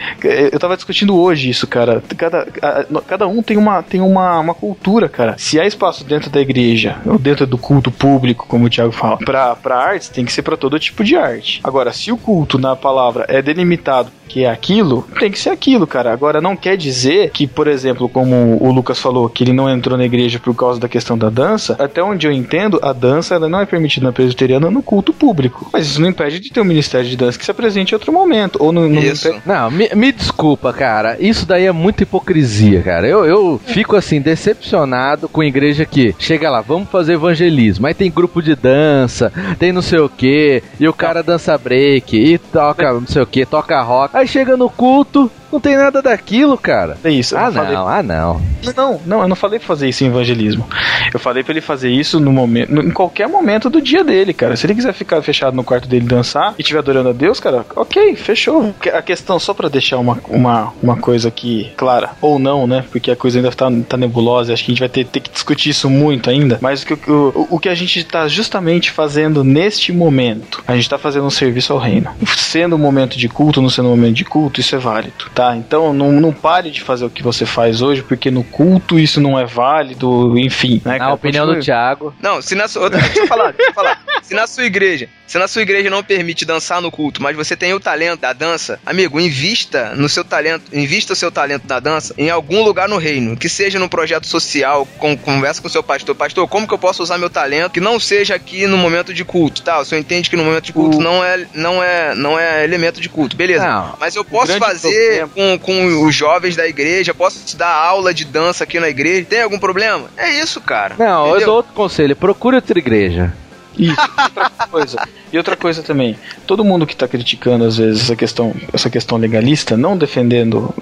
[0.51, 4.53] eu tava discutindo hoje isso, cara, cada, a, cada um tem uma, tem uma, uma
[4.53, 5.35] cultura, cara.
[5.37, 9.17] Se há espaço dentro da igreja, ou dentro do culto público, como o Thiago fala,
[9.17, 11.61] pra, pra artes, tem que ser para todo tipo de arte.
[11.63, 15.85] Agora, se o culto na palavra é delimitado que é aquilo, tem que ser aquilo,
[15.85, 16.13] cara.
[16.13, 19.97] Agora, não quer dizer que, por exemplo, como o Lucas falou, que ele não entrou
[19.97, 23.49] na igreja por causa da questão da dança, até onde eu entendo, a dança ela
[23.49, 25.69] não é permitida na presbiteriana no culto público.
[25.73, 28.13] Mas isso não impede de ter um ministério de dança que se apresente em outro
[28.13, 28.55] momento.
[28.61, 29.35] Ou no, no isso.
[29.45, 31.17] Não, me, me, desculpa, cara.
[31.19, 33.05] Isso daí é muita hipocrisia, cara.
[33.05, 37.85] Eu, eu fico assim, decepcionado com a igreja que chega lá, vamos fazer evangelismo.
[37.85, 42.15] Aí tem grupo de dança, tem não sei o que, e o cara dança break,
[42.15, 44.20] e toca não sei o que, toca rock.
[44.21, 46.97] Aí chega no culto, não tem nada daquilo, cara.
[47.03, 47.37] É isso.
[47.37, 47.75] Ah, não, falei...
[47.75, 48.41] ah, não.
[48.75, 50.67] Não, não, eu não falei pra fazer isso em evangelismo.
[51.13, 54.55] Eu falei pra ele fazer isso no momento, em qualquer momento do dia dele, cara.
[54.55, 57.65] Se ele quiser ficar fechado no quarto dele dançar e estiver adorando a Deus, cara,
[57.75, 58.73] ok, fechou.
[58.93, 62.85] A questão, só pra deixar uma, uma, uma coisa aqui clara, ou não, né?
[62.91, 65.31] Porque a coisa ainda tá, tá nebulosa, acho que a gente vai ter, ter que
[65.31, 66.59] discutir isso muito ainda.
[66.61, 70.89] Mas o que, o, o que a gente tá justamente fazendo neste momento, a gente
[70.89, 72.11] tá fazendo um serviço ao reino.
[72.37, 75.40] Sendo um momento de culto, não sendo um momento de culto, isso é válido, tá?
[75.41, 75.55] Tá?
[75.55, 79.19] Então não, não pare de fazer o que você faz hoje, porque no culto isso
[79.19, 80.79] não é válido, enfim.
[80.85, 82.13] Né, na opinião do Thiago.
[82.21, 82.91] Não, se na sua.
[82.91, 83.99] Deixa eu falar, deixa eu falar.
[84.21, 87.55] Se na sua igreja se na sua igreja não permite dançar no culto, mas você
[87.55, 91.79] tem o talento da dança, amigo, invista no seu talento, invista o seu talento da
[91.79, 95.71] dança em algum lugar no reino, que seja num projeto social, com, conversa com o
[95.71, 98.77] seu pastor, pastor, como que eu posso usar meu talento que não seja aqui no
[98.77, 99.79] momento de culto, tá?
[99.79, 101.01] O senhor entende que no momento de culto o...
[101.01, 103.65] não é não é não é elemento de culto, beleza?
[103.65, 108.25] Não, mas eu posso fazer com, com os jovens da igreja, posso dar aula de
[108.25, 109.25] dança aqui na igreja.
[109.29, 110.09] Tem algum problema?
[110.17, 110.95] É isso, cara.
[110.97, 111.39] Não, entendeu?
[111.39, 113.33] eu dou outro conselho, procure outra igreja.
[113.77, 113.95] Isso,
[114.35, 115.07] outra coisa.
[115.31, 119.17] E outra coisa também, todo mundo que está criticando às vezes essa questão, essa questão
[119.17, 120.73] legalista, não defendendo,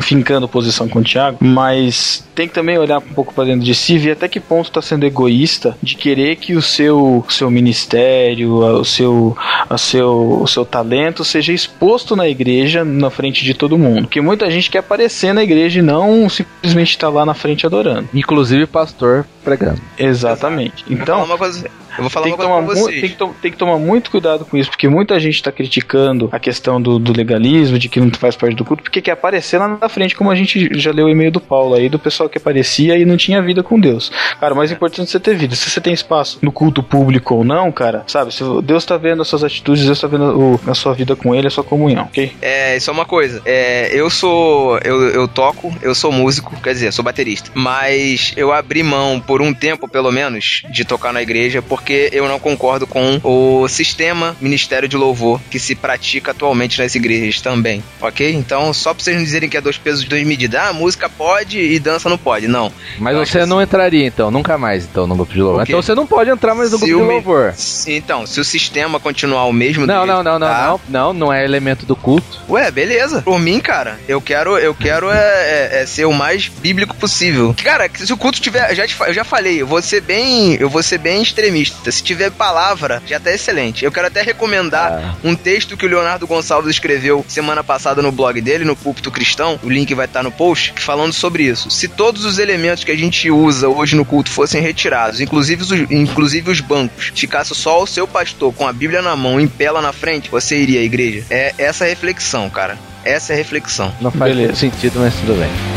[0.00, 3.74] fincando posição com o Thiago, mas tem que também olhar um pouco para dentro de
[3.74, 7.50] si e ver até que ponto está sendo egoísta de querer que o seu, seu
[7.50, 9.36] ministério, o seu,
[9.68, 14.02] a seu, o seu talento seja exposto na igreja na frente de todo mundo.
[14.02, 17.66] Porque muita gente quer aparecer na igreja e não simplesmente estar tá lá na frente
[17.66, 18.08] adorando.
[18.14, 19.80] Inclusive pastor pregando.
[19.98, 20.84] Exatamente.
[20.88, 23.00] Então, uma coisa eu vou falar tem uma coisa pra vocês.
[23.00, 26.38] Tem que, tem que, tomar muito cuidado com isso, porque muita gente está criticando a
[26.38, 29.68] questão do, do, legalismo, de que não faz parte do culto, porque quer aparecer lá
[29.68, 32.38] na frente, como a gente já leu o e-mail do Paulo aí, do pessoal que
[32.38, 34.10] aparecia e não tinha vida com Deus.
[34.40, 35.54] Cara, o mais importante é você ter vida.
[35.54, 38.32] Se você tem espaço no culto público ou não, cara, sabe?
[38.32, 41.34] Se Deus está vendo as suas atitudes, Deus está vendo o, a sua vida com
[41.34, 42.32] Ele, a sua comunhão, ok?
[42.42, 43.42] É, isso é uma coisa.
[43.44, 44.78] É, eu sou.
[44.84, 47.50] Eu, eu toco, eu sou músico, quer dizer, sou baterista.
[47.54, 52.28] Mas eu abri mão por um tempo, pelo menos, de tocar na igreja, porque eu
[52.28, 57.82] não concordo com o sistema Ministério de Louvor que se pratica atualmente nas igrejas também,
[58.00, 58.32] ok?
[58.34, 61.08] Então, só pra vocês não dizerem que é dois pesos e duas medidas, ah, música
[61.08, 62.72] pode e dança não pode, não.
[62.98, 63.50] Mas você assim.
[63.50, 65.62] não entraria então, nunca mais então no grupo de louvor.
[65.62, 67.54] Então você não pode entrar mais no se grupo de louvor.
[67.86, 70.66] Então, se o sistema continuar o mesmo Não, não, não, não, tá...
[70.66, 72.40] não, não, não é elemento do culto.
[72.48, 73.22] Ué, beleza.
[73.22, 77.54] Por mim, cara, eu quero, eu quero é, é, é ser o mais bíblico possível.
[77.62, 80.68] Cara, se o culto tiver, já te, eu já falei, eu vou ser bem, eu
[80.68, 81.75] vou ser bem extremista.
[81.84, 83.84] Se tiver palavra já tá excelente.
[83.84, 85.28] Eu quero até recomendar é.
[85.28, 89.58] um texto que o Leonardo Gonçalves escreveu semana passada no blog dele, no Púlpito Cristão.
[89.62, 91.70] O link vai estar tá no post, falando sobre isso.
[91.70, 95.72] Se todos os elementos que a gente usa hoje no culto fossem retirados, inclusive os,
[95.90, 99.70] inclusive os bancos, ficasse só o seu pastor com a Bíblia na mão, em pé
[99.70, 101.24] lá na frente, você iria à igreja?
[101.30, 102.78] É essa reflexão, cara.
[103.04, 103.94] Essa é a reflexão.
[104.00, 104.56] Não faz Beleza.
[104.56, 105.75] sentido, mas tudo bem.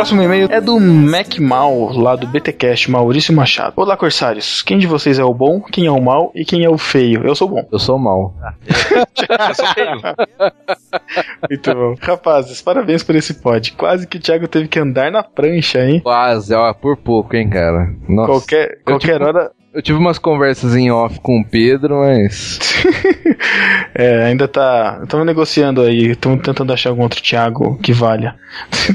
[0.00, 3.74] Próximo e-mail é do Mac Mal, lá do BTcast, Maurício Machado.
[3.76, 4.62] Olá, Corsários.
[4.62, 7.22] Quem de vocês é o bom, quem é o mal e quem é o feio?
[7.22, 7.68] Eu sou bom.
[7.70, 8.34] Eu sou o mal.
[9.48, 10.00] Eu sou feio.
[11.50, 11.94] Muito bom.
[12.00, 13.72] Rapazes, parabéns por esse pod.
[13.72, 16.00] Quase que o Thiago teve que andar na prancha, hein?
[16.00, 17.92] Quase, ó, por pouco, hein, cara.
[18.08, 18.32] Nossa.
[18.32, 19.50] Qualquer, qualquer tive- hora.
[19.72, 22.58] Eu tive umas conversas em off com o Pedro, mas.
[23.94, 24.98] é, ainda tá.
[25.04, 26.10] Estamos negociando aí.
[26.10, 28.34] Estamos tentando achar algum outro Thiago que valha.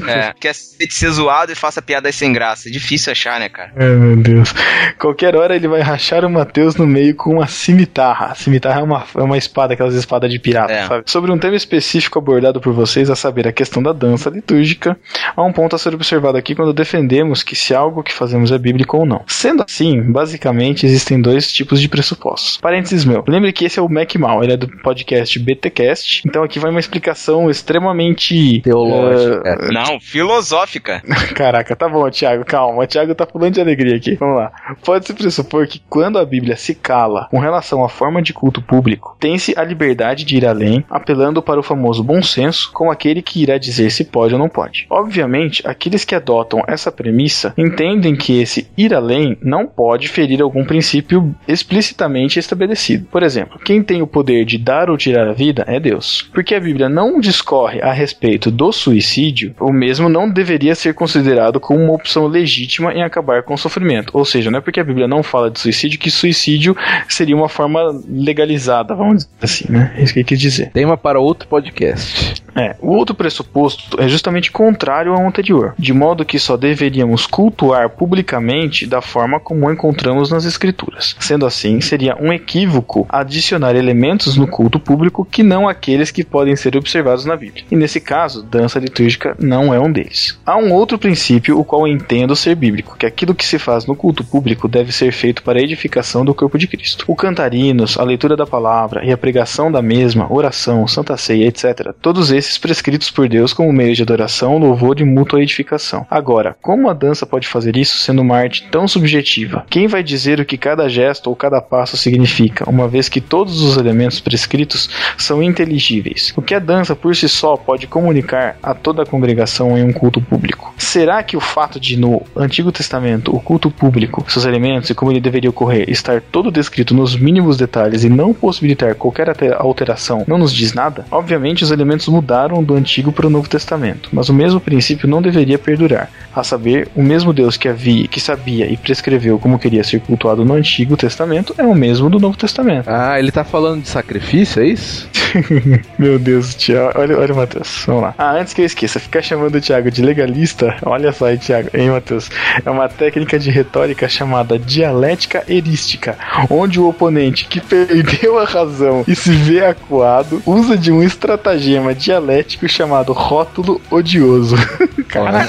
[0.06, 2.70] É, quer ser zoado e faça piadas sem graça.
[2.70, 3.72] Difícil achar, né, cara?
[3.74, 4.54] Ai, meu Deus.
[4.98, 8.26] Qualquer hora ele vai rachar o Matheus no meio com uma cimitarra.
[8.26, 10.86] A cimitarra é uma, é uma espada, aquelas espadas de pirata, É.
[10.86, 11.04] sabe?
[11.06, 14.94] Sobre um tema específico abordado por vocês, a saber, a questão da dança litúrgica,
[15.34, 18.58] há um ponto a ser observado aqui quando defendemos que se algo que fazemos é
[18.58, 19.24] bíblico ou não.
[19.26, 22.56] Sendo assim, basicamente existem dois tipos de pressupostos.
[22.58, 23.22] Parênteses meu.
[23.28, 26.22] Lembre que esse é o Mac Mal, ele é do podcast BTcast.
[26.26, 29.42] Então aqui vai uma explicação extremamente Teológica.
[29.46, 31.02] eh, Não, filosófica.
[31.34, 32.82] Caraca, tá bom, Thiago, calma.
[32.82, 34.16] O Thiago tá pulando de alegria aqui.
[34.16, 34.52] Vamos lá.
[34.84, 39.16] Pode-se pressupor que quando a Bíblia se cala com relação à forma de culto público,
[39.20, 43.42] tem-se a liberdade de ir além, apelando para o famoso bom senso, com aquele que
[43.42, 44.86] irá dizer se pode ou não pode.
[44.90, 50.55] Obviamente, aqueles que adotam essa premissa entendem que esse ir além não pode ferir algum
[50.64, 53.06] princípio explicitamente estabelecido.
[53.10, 56.28] Por exemplo, quem tem o poder de dar ou tirar a vida é Deus.
[56.32, 61.60] Porque a Bíblia não discorre a respeito do suicídio, o mesmo não deveria ser considerado
[61.60, 64.10] como uma opção legítima em acabar com o sofrimento.
[64.12, 66.76] Ou seja, não é porque a Bíblia não fala de suicídio que suicídio
[67.08, 69.92] seria uma forma legalizada, vamos dizer assim, né?
[69.96, 70.70] É isso que ele quis dizer.
[70.70, 72.34] Tema para outro podcast.
[72.56, 77.90] É, o outro pressuposto é justamente contrário ao anterior, de modo que só deveríamos cultuar
[77.90, 81.16] publicamente da forma como encontramos nas escrituras.
[81.20, 86.56] Sendo assim, seria um equívoco adicionar elementos no culto público que não aqueles que podem
[86.56, 87.64] ser observados na Bíblia.
[87.70, 90.38] E nesse caso, dança litúrgica não é um deles.
[90.44, 93.96] Há um outro princípio o qual entendo ser bíblico, que aquilo que se faz no
[93.96, 97.04] culto público deve ser feito para a edificação do corpo de Cristo.
[97.06, 101.92] O cantarinos, a leitura da palavra e a pregação da mesma, oração, santa ceia, etc.
[102.00, 106.06] Todos esses prescritos por Deus como meio de adoração, louvor e mútua edificação.
[106.10, 109.64] Agora, como a dança pode fazer isso sendo uma arte tão subjetiva?
[109.68, 113.60] Quem vai dizer o que cada gesto ou cada passo significa, uma vez que todos
[113.62, 116.32] os elementos prescritos são inteligíveis?
[116.36, 119.92] O que a dança por si só pode comunicar a toda a congregação em um
[119.92, 120.74] culto público?
[120.78, 125.10] Será que o fato de no Antigo Testamento o culto público, seus elementos e como
[125.10, 130.38] ele deveria ocorrer estar todo descrito nos mínimos detalhes e não possibilitar qualquer alteração não
[130.38, 131.04] nos diz nada?
[131.10, 135.22] Obviamente os elementos mudaram do Antigo para o Novo Testamento, mas o mesmo princípio não
[135.22, 136.10] deveria perdurar.
[136.34, 140.25] A saber, o mesmo Deus que havia, que sabia e prescreveu como queria ser cultuado
[140.34, 142.88] no Antigo Testamento é o mesmo do Novo Testamento.
[142.88, 145.08] Ah, ele tá falando de sacrifício, é isso?
[145.98, 146.98] Meu Deus, Thiago.
[146.98, 147.84] Olha, olha, Matheus.
[147.86, 148.14] Vamos lá.
[148.16, 151.70] Ah, antes que eu esqueça, ficar chamando o Thiago de legalista, olha só aí, Thiago,
[151.74, 152.30] hein, Matheus?
[152.64, 156.16] É uma técnica de retórica chamada dialética erística,
[156.50, 161.94] onde o oponente que perdeu a razão e se vê acuado usa de um estratagema
[161.94, 164.56] dialético chamado rótulo odioso.
[165.16, 165.46] Olha,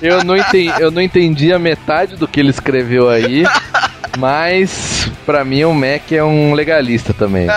[0.00, 3.44] eu, eu não entendi, eu não entendi a metade do que ele escreveu aí,
[4.18, 7.46] mas pra mim o Mac é um legalista também.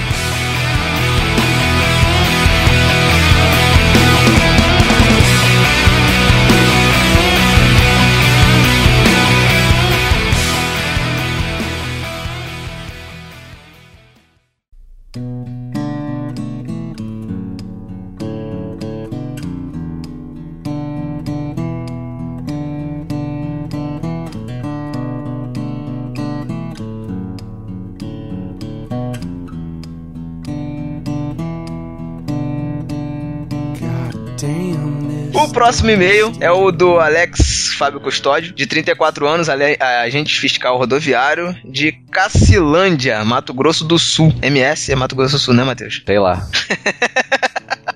[0.00, 0.03] O
[35.64, 41.56] próximo e-mail é o do Alex Fábio Custódio, de 34 anos, ale- agente fiscal rodoviário,
[41.64, 44.30] de Cacilândia, Mato Grosso do Sul.
[44.42, 46.02] MS é Mato Grosso do Sul, né, Matheus?
[46.04, 46.46] Sei lá.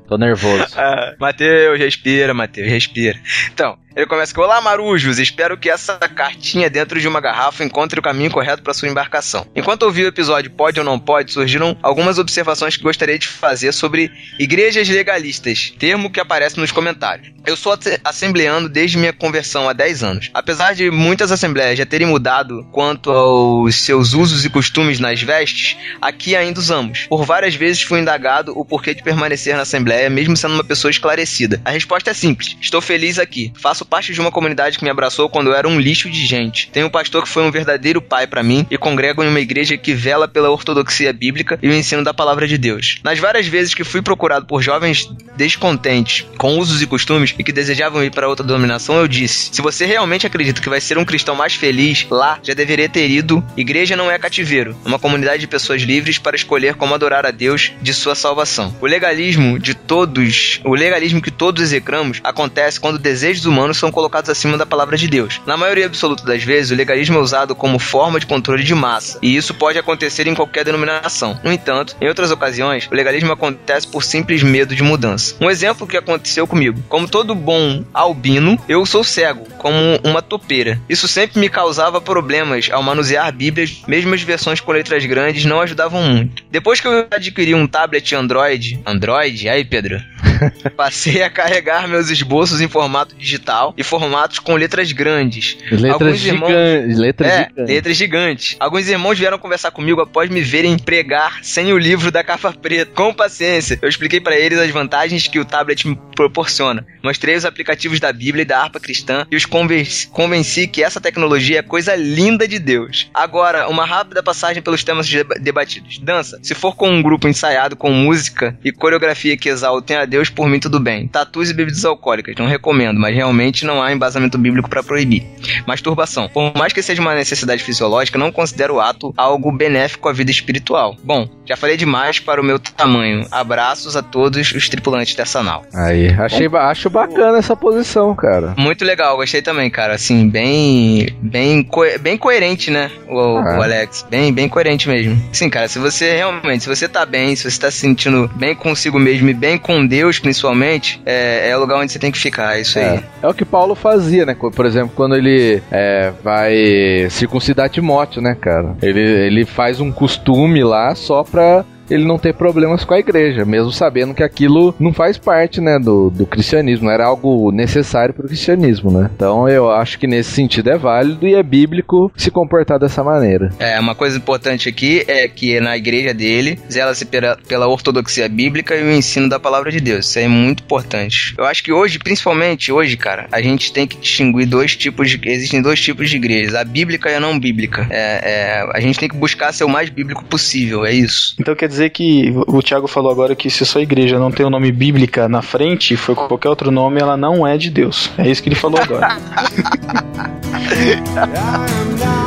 [0.09, 0.67] Tô nervoso.
[0.77, 3.19] Ah, Matheus, respira, Matheus, respira.
[3.53, 5.19] Então, ele começa com: Olá, marujos.
[5.19, 9.47] Espero que essa cartinha dentro de uma garrafa encontre o caminho correto para sua embarcação.
[9.57, 13.73] Enquanto ouvi o episódio Pode ou Não Pode, surgiram algumas observações que gostaria de fazer
[13.73, 17.29] sobre igrejas legalistas, termo que aparece nos comentários.
[17.47, 20.31] Eu sou asse- assembleando desde minha conversão há 10 anos.
[20.35, 25.77] Apesar de muitas assembleias já terem mudado quanto aos seus usos e costumes nas vestes,
[26.01, 27.07] aqui ainda usamos.
[27.09, 30.65] Por várias vezes fui indagado o porquê de permanecer na assembleia ideia, mesmo sendo uma
[30.65, 31.61] pessoa esclarecida?
[31.65, 32.57] A resposta é simples.
[32.61, 33.53] Estou feliz aqui.
[33.61, 36.71] Faço parte de uma comunidade que me abraçou quando eu era um lixo de gente.
[36.71, 39.77] Tenho um pastor que foi um verdadeiro pai para mim e congrego em uma igreja
[39.77, 43.01] que vela pela ortodoxia bíblica e o ensino da palavra de Deus.
[43.03, 47.53] Nas várias vezes que fui procurado por jovens descontentes com usos e costumes e que
[47.53, 51.05] desejavam ir para outra denominação, eu disse: se você realmente acredita que vai ser um
[51.05, 53.45] cristão mais feliz, lá já deveria ter ido.
[53.57, 57.31] Igreja não é cativeiro, é uma comunidade de pessoas livres para escolher como adorar a
[57.31, 58.75] Deus de sua salvação.
[58.81, 64.29] O legalismo de todos, o legalismo que todos execramos, acontece quando desejos humanos são colocados
[64.29, 65.41] acima da palavra de Deus.
[65.47, 69.19] Na maioria absoluta das vezes, o legalismo é usado como forma de controle de massa,
[69.23, 71.41] e isso pode acontecer em qualquer denominação.
[71.43, 75.35] No entanto, em outras ocasiões, o legalismo acontece por simples medo de mudança.
[75.41, 80.79] Um exemplo que aconteceu comigo: como todo bom albino, eu sou cego, como uma topeira.
[80.87, 85.63] Isso sempre me causava problemas ao manusear Bíblias, mesmo as versões com letras grandes não
[85.63, 86.45] ajudavam muito.
[86.51, 90.03] Depois que eu adquiri um tablet Android, Android, aí Pedro,
[90.77, 95.57] passei a carregar meus esboços em formato digital e formatos com letras grandes.
[95.71, 96.99] Letras Alguns irmãos, gigantes.
[96.99, 97.75] Letras, é, gigantes.
[97.75, 98.57] letras gigantes.
[98.61, 102.93] Alguns irmãos vieram conversar comigo após me verem pregar sem o livro da capa preta.
[102.95, 106.87] Com paciência, eu expliquei para eles as vantagens que o tablet me proporciona.
[107.03, 111.01] Mostrei os aplicativos da Bíblia e da harpa cristã e os convenci, convenci que essa
[111.01, 113.11] tecnologia é coisa linda de Deus.
[113.15, 115.09] Agora, uma rápida passagem pelos temas
[115.41, 115.99] debatidos.
[115.99, 116.39] Dança.
[116.43, 120.49] Se for com um grupo ensaiado com música e coreografia que exaltem a Deus, por
[120.49, 121.09] mim tudo bem.
[121.09, 125.25] Tatus e bebidas alcoólicas, não recomendo, mas realmente não há embasamento bíblico para proibir.
[125.67, 126.29] Masturbação.
[126.29, 130.31] Por mais que seja uma necessidade fisiológica, não considero o ato algo benéfico à vida
[130.31, 130.97] espiritual.
[131.03, 133.27] Bom, já falei demais para o meu tamanho.
[133.31, 135.65] Abraços a todos os tripulantes dessa nau.
[135.75, 138.55] Aí, achei, Bom, acho bacana essa posição, cara.
[138.57, 139.95] Muito legal, gostei também, cara.
[139.95, 143.59] Assim, bem, bem, co bem coerente, né, o, ah.
[143.59, 144.07] o, Alex?
[144.11, 145.21] Bem, bem coerente mesmo.
[145.33, 148.55] Sim, cara, se você realmente, se você tá bem, se você tá se sentindo bem
[148.55, 152.19] consigo mesmo e bem com Deus, principalmente, é, é o lugar onde você tem que
[152.19, 152.91] ficar, é isso é.
[152.91, 153.05] aí.
[153.23, 154.35] É o que Paulo fazia, né?
[154.35, 158.77] Por exemplo, quando ele é, vai circuncidar Timóteo, né, cara?
[158.83, 163.45] Ele, ele faz um costume lá só pra ele não ter problemas com a igreja,
[163.45, 168.15] mesmo sabendo que aquilo não faz parte, né, do, do cristianismo, não era algo necessário
[168.15, 169.11] para o cristianismo, né?
[169.15, 173.51] Então eu acho que nesse sentido é válido e é bíblico se comportar dessa maneira.
[173.59, 178.77] É, uma coisa importante aqui é que na igreja dele, zela-se pela, pela ortodoxia bíblica
[178.77, 180.09] e o ensino da palavra de Deus.
[180.09, 181.35] Isso é muito importante.
[181.37, 185.21] Eu acho que hoje, principalmente hoje, cara, a gente tem que distinguir dois tipos de.
[185.29, 187.87] Existem dois tipos de igrejas, a bíblica e a não bíblica.
[187.91, 191.35] É, é, a gente tem que buscar ser o mais bíblico possível, é isso.
[191.39, 194.45] Então quer dizer dizer que o Tiago falou agora que se sua igreja não tem
[194.45, 197.71] o um nome bíblica na frente, foi com qualquer outro nome, ela não é de
[197.71, 198.11] Deus.
[198.19, 199.17] É isso que ele falou agora.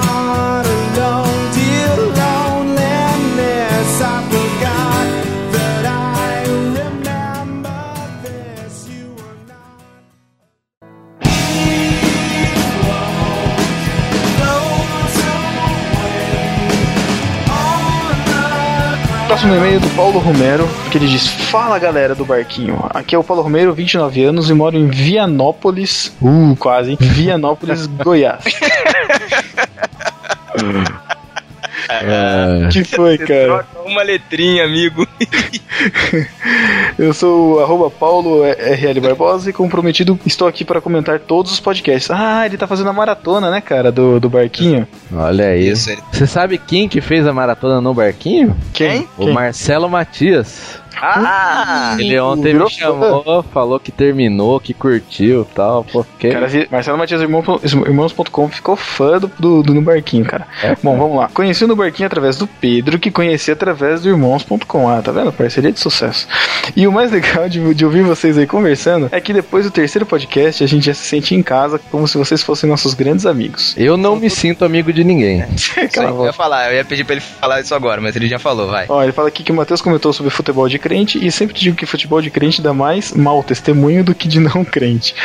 [19.32, 22.78] próximo e-mail do Paulo Romero, que ele diz: Fala galera do barquinho.
[22.90, 26.14] Aqui é o Paulo Romero, 29 anos e moro em Vianópolis.
[26.22, 26.98] Uh, quase, hein?
[27.00, 28.44] Vianópolis, Goiás.
[31.94, 32.70] É.
[32.70, 33.66] que foi, cara?
[33.86, 35.08] uma letrinha, amigo.
[36.98, 41.60] Eu sou o arroba Paulo RL Barbosa e comprometido estou aqui para comentar todos os
[41.60, 42.12] podcasts.
[42.12, 44.88] Ah, ele tá fazendo a maratona, né, cara, do, do barquinho.
[45.14, 45.76] Olha aí.
[45.76, 48.56] Você sabe quem que fez a maratona no barquinho?
[48.74, 49.08] Quem?
[49.18, 49.34] O quem?
[49.34, 50.81] Marcelo Matias.
[51.00, 51.96] Ah!
[52.00, 55.84] Ele ontem me chamou, falou que terminou, que curtiu e tal.
[55.84, 56.30] Pô, que...
[56.30, 60.48] Cara, Marcelo Matias Irmãos.com ficou fã do, do, do No Barquinho, cara.
[60.64, 61.30] É, Bom, vamos lá.
[61.34, 64.90] Conheci o No Barquinho através do Pedro, que conheci através do Irmãos.com.
[64.90, 65.32] Ah, tá vendo?
[65.32, 66.28] Parceria de sucesso.
[66.76, 70.06] E o mais legal de, de ouvir vocês aí conversando é que depois do terceiro
[70.06, 73.76] podcast a gente já se sente em casa como se vocês fossem nossos grandes amigos.
[73.78, 75.42] Eu não me sinto amigo de ninguém.
[75.96, 78.68] eu ia falar, eu ia pedir pra ele falar isso agora, mas ele já falou,
[78.68, 78.86] vai.
[78.88, 81.76] Ó, ele fala aqui que o Matheus comentou sobre futebol de crente e sempre digo
[81.76, 85.16] que futebol de crente dá mais mau testemunho do que de não crente.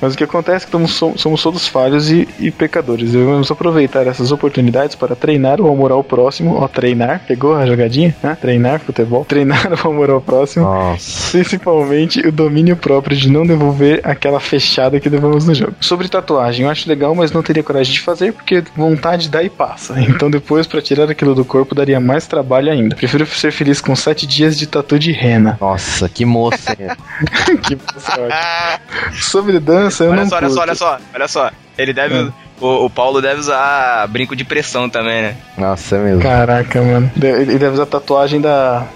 [0.00, 3.12] Mas o que acontece é que somos, somos todos falhos e, e pecadores.
[3.12, 6.56] Devemos aproveitar essas oportunidades para treinar o amor ao próximo.
[6.56, 8.14] Ó, treinar, pegou a jogadinha?
[8.22, 8.36] Né?
[8.40, 9.24] Treinar futebol.
[9.24, 10.64] Treinar o amor ao próximo.
[10.64, 11.32] Nossa.
[11.32, 15.74] Principalmente o domínio próprio de não devolver aquela fechada que levamos no jogo.
[15.80, 19.50] Sobre tatuagem, eu acho legal, mas não teria coragem de fazer porque vontade dá e
[19.50, 20.00] passa.
[20.00, 22.94] Então depois, para tirar aquilo do corpo, daria mais trabalho ainda.
[22.96, 25.58] Prefiro ser feliz com sete dias de tatu de rena.
[25.60, 26.76] Nossa, que moça.
[27.62, 28.80] que moça.
[29.14, 31.50] Sobre dança, eu olha não só, Olha só, olha só, olha só.
[31.76, 32.28] Ele deve...
[32.28, 32.49] É.
[32.60, 35.36] O, o, Paulo deve usar brinco de pressão também, né?
[35.56, 36.22] Nossa, é mesmo.
[36.22, 37.10] Caraca, mano.
[37.16, 38.86] Ele deve usar tatuagem da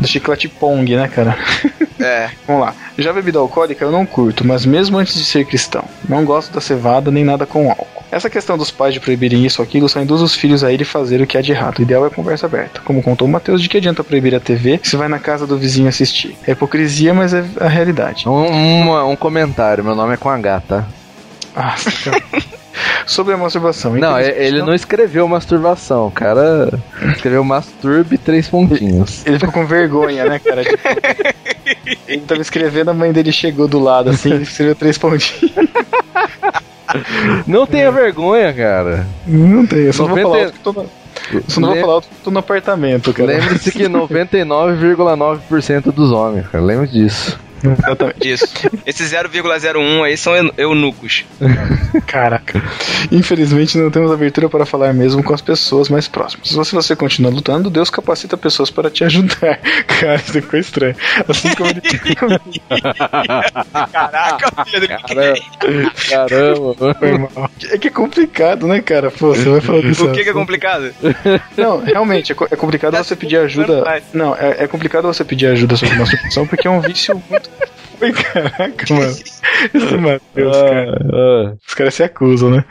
[0.00, 1.36] do chiclete Pong, né, cara?
[2.00, 2.30] É.
[2.46, 2.74] Vamos lá.
[2.96, 5.84] Já bebida alcoólica eu não curto, mas mesmo antes de ser cristão.
[6.08, 8.04] Não gosto da cevada nem nada com álcool.
[8.10, 10.84] Essa questão dos pais de proibirem isso ou aquilo só induz os filhos a irem
[10.84, 11.80] fazer o que há de errado.
[11.80, 12.80] O ideal é conversa aberta.
[12.84, 15.58] Como contou o Matheus, de que adianta proibir a TV se vai na casa do
[15.58, 16.36] vizinho assistir?
[16.46, 18.28] É hipocrisia, mas é a realidade.
[18.28, 20.86] Um, um, um comentário, meu nome é com H, tá?
[21.54, 21.74] Ah,
[23.06, 23.94] Sobre a masturbação.
[23.94, 26.68] Não, ele não escreveu masturbação, o cara
[27.14, 29.24] escreveu masturbe três pontinhos.
[29.26, 30.64] Ele ficou com vergonha, né, cara?
[30.64, 30.88] Tipo,
[32.06, 35.52] ele tava escrevendo, a mãe dele chegou do lado assim, ele escreveu três pontinhos.
[37.46, 39.06] Não tenha vergonha, cara.
[39.26, 40.08] Não eu só 90...
[40.08, 40.86] não vou falar que tô no...
[41.46, 43.28] Só não vou falar alto que tô no apartamento, cara.
[43.28, 46.64] Lembre-se que 99,9% dos homens, cara.
[46.64, 47.38] Lembre disso.
[47.62, 48.28] Exatamente.
[48.28, 48.46] Isso.
[48.86, 51.24] Esses 0,01 aí são eunucos.
[52.06, 52.62] Caraca.
[53.10, 56.48] Infelizmente não temos abertura para falar mesmo com as pessoas mais próximas.
[56.48, 59.58] Se você continua lutando, Deus capacita pessoas para te ajudar.
[59.86, 60.94] Cara, isso ficou estranho.
[61.28, 61.80] Assim como ele.
[63.92, 64.94] Caraca, filho do
[66.08, 67.50] Caramba, Foi mal.
[67.70, 69.10] É que é complicado, né, cara?
[69.10, 70.06] Pô, você vai falar disso.
[70.06, 70.92] O que, que é complicado?
[71.56, 73.84] Não, realmente, é, é complicado você pedir ajuda.
[74.12, 77.47] Não, é, é complicado você pedir ajuda sobre masturbação porque é um vício muito
[78.12, 79.16] caraca, mano.
[79.74, 81.06] Esse Matheus, ah, cara.
[81.12, 81.52] Ah.
[81.66, 82.64] Os caras se acusam, né?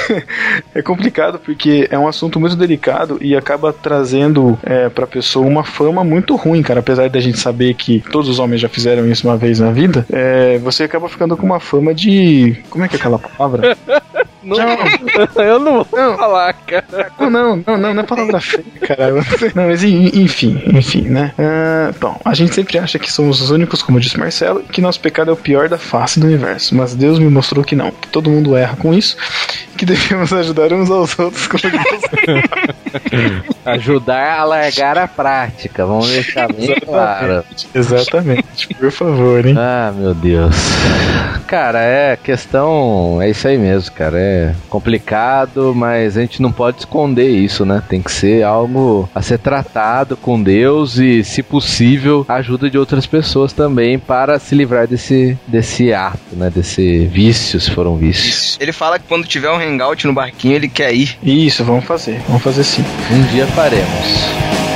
[0.74, 5.64] é complicado porque é um assunto muito delicado e acaba trazendo é, pra pessoa uma
[5.64, 6.80] fama muito ruim, cara.
[6.80, 10.06] Apesar da gente saber que todos os homens já fizeram isso uma vez na vida,
[10.10, 12.56] é, você acaba ficando com uma fama de.
[12.70, 13.76] Como é que é aquela palavra?
[14.46, 14.56] Não,
[15.42, 16.16] eu não vou não.
[16.16, 17.10] falar, cara.
[17.18, 19.12] Não, não, não, não, não é palavra feia, cara.
[19.54, 21.32] Não, mas enfim, enfim, né?
[21.36, 25.00] Uh, bom, a gente sempre acha que somos os únicos, como disse Marcelo, que nosso
[25.00, 26.74] pecado é o pior da face do universo.
[26.74, 29.16] Mas Deus me mostrou que não, que todo mundo erra com isso,
[29.76, 31.62] que devemos ajudar uns aos outros como
[33.64, 36.86] Ajudar a largar a prática, vamos deixar bem Exatamente.
[36.86, 37.44] claro.
[37.74, 39.54] Exatamente, por favor, hein?
[39.58, 40.54] Ah, meu Deus.
[41.46, 43.18] Cara, é questão.
[43.22, 44.18] É isso aí mesmo, cara.
[44.18, 47.82] É complicado, mas a gente não pode esconder isso, né?
[47.88, 53.06] Tem que ser algo a ser tratado com Deus e, se possível, ajuda de outras
[53.06, 56.48] pessoas também para se livrar desse, desse ato, né?
[56.48, 58.56] Desse vício, se for um vício.
[58.60, 61.18] Ele fala que quando tiver um hangout no barquinho, ele quer ir.
[61.20, 62.20] Isso, vamos fazer.
[62.28, 62.84] Vamos fazer sim.
[63.10, 64.75] Um dia faremos.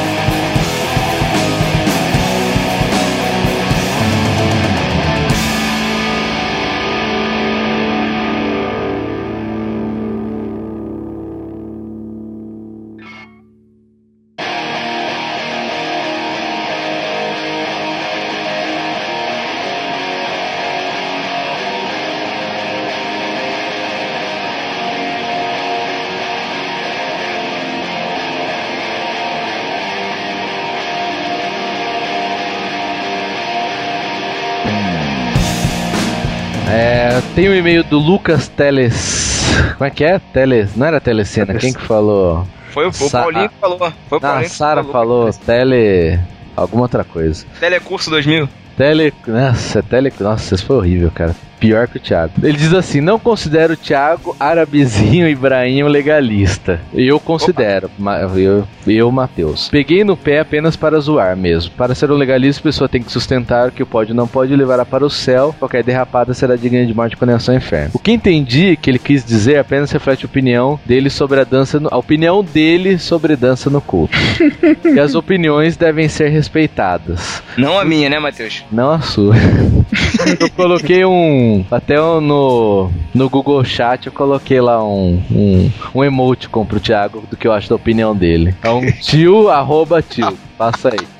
[37.40, 39.40] Tem o um e-mail do Lucas Teles.
[39.78, 40.18] Como é que é?
[40.18, 40.76] Teles.
[40.76, 41.54] Não era Telecena.
[41.54, 42.46] Quem que falou?
[42.68, 43.78] Foi o, Sa Paulinho que falou.
[43.78, 44.92] Foi o Paulinho a Sara falou.
[44.92, 46.20] falou tele.
[46.54, 47.46] Alguma outra coisa.
[47.58, 48.46] Telecurso 2000.
[48.76, 49.14] Tele.
[49.26, 50.12] Nossa, tele.
[50.20, 51.34] Nossa, isso foi horrível, cara.
[51.60, 52.32] Pior que o Thiago.
[52.42, 56.80] Ele diz assim: não considero o Thiago Arabizinho Ibrahim legalista.
[56.94, 57.90] Eu considero,
[58.34, 59.68] eu, eu, Matheus.
[59.68, 61.70] Peguei no pé apenas para zoar mesmo.
[61.72, 64.84] Para ser um legalista, a pessoa tem que sustentar que o pode não pode levar
[64.86, 65.54] para o céu.
[65.58, 67.90] Qualquer derrapada será digna de morte e condenação ao inferno.
[67.92, 71.78] O que entendi que ele quis dizer apenas reflete a opinião dele sobre a dança,
[71.78, 74.16] no, a opinião dele sobre dança no culto.
[74.84, 77.42] e as opiniões devem ser respeitadas.
[77.58, 78.64] Não a minha, né, Matheus?
[78.72, 79.34] Não a sua.
[80.40, 86.64] eu coloquei um até no, no Google Chat eu coloquei lá um, um, um emoticon
[86.64, 88.54] pro Thiago do que eu acho da opinião dele.
[88.62, 90.36] É um tio arroba tio.
[90.56, 91.19] Passa aí.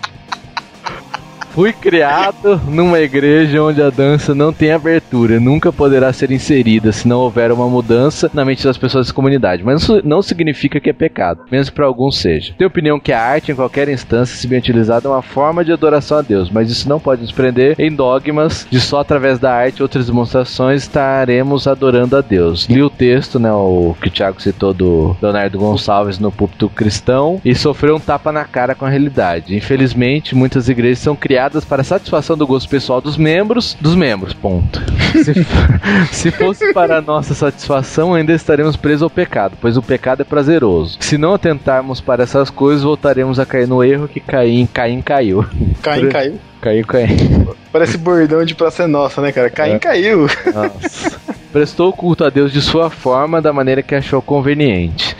[1.52, 7.08] Fui criado numa igreja onde a dança não tem abertura, nunca poderá ser inserida se
[7.08, 9.64] não houver uma mudança na mente das pessoas da comunidade.
[9.64, 12.54] Mas isso não significa que é pecado, mesmo para alguns seja.
[12.56, 15.72] Tenho opinião que a arte, em qualquer instância, se bem utilizada, é uma forma de
[15.72, 19.52] adoração a Deus, mas isso não pode nos prender em dogmas de só através da
[19.52, 22.66] arte e outras demonstrações estaremos adorando a Deus.
[22.68, 27.40] Li o texto, né, o que o Thiago citou do Leonardo Gonçalves no púlpito cristão
[27.44, 29.56] e sofreu um tapa na cara com a realidade.
[29.56, 34.34] Infelizmente, muitas igrejas são criadas criadas para satisfação do gosto pessoal dos membros, dos membros,
[34.34, 34.78] ponto.
[35.24, 35.32] se,
[36.12, 40.98] se fosse para nossa satisfação, ainda estaremos presos ao pecado, pois o pecado é prazeroso.
[41.00, 45.46] Se não atentarmos para essas coisas, voltaremos a cair no erro que Caim, Caim caiu.
[45.82, 46.38] Caim caiu?
[46.60, 47.56] Caiu, caiu.
[47.72, 49.48] Parece bordão de Praça Nossa, né, cara?
[49.48, 49.78] Caim é.
[49.78, 50.26] caiu.
[50.52, 51.20] Nossa.
[51.52, 55.16] prestou culto a Deus de sua forma, da maneira que achou conveniente.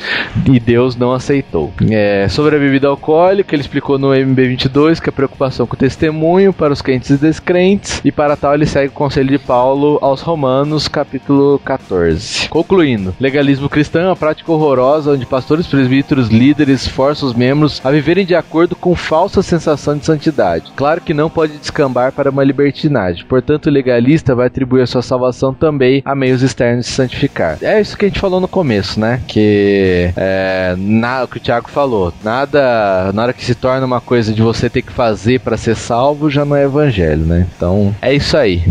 [0.47, 1.73] E Deus não aceitou.
[1.91, 6.53] É, sobre a bebida alcoólica, ele explicou no MB22 que a preocupação com o testemunho
[6.53, 10.21] para os crentes e descrentes, e para tal ele segue o conselho de Paulo aos
[10.21, 12.49] Romanos, capítulo 14.
[12.49, 17.91] Concluindo, legalismo cristão é uma prática horrorosa onde pastores, presbíteros, líderes forçam os membros a
[17.91, 20.73] viverem de acordo com falsa sensação de santidade.
[20.77, 25.03] Claro que não pode descambar para uma libertinagem, portanto o legalista vai atribuir a sua
[25.03, 27.59] salvação também a meios externos de santificar.
[27.63, 29.21] É isso que a gente falou no começo, né?
[29.27, 34.01] Que é, na, o que o Thiago falou, nada, na hora que se torna uma
[34.01, 37.47] coisa de você ter que fazer para ser salvo, já não é evangelho, né?
[37.57, 38.63] Então, é isso aí.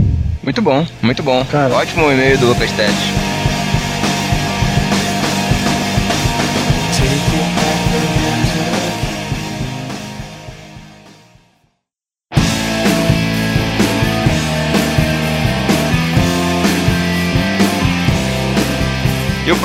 [0.43, 1.45] Muito bom, muito bom.
[1.45, 1.74] Cara.
[1.76, 3.38] Ótimo e-mail do Lucas Teles.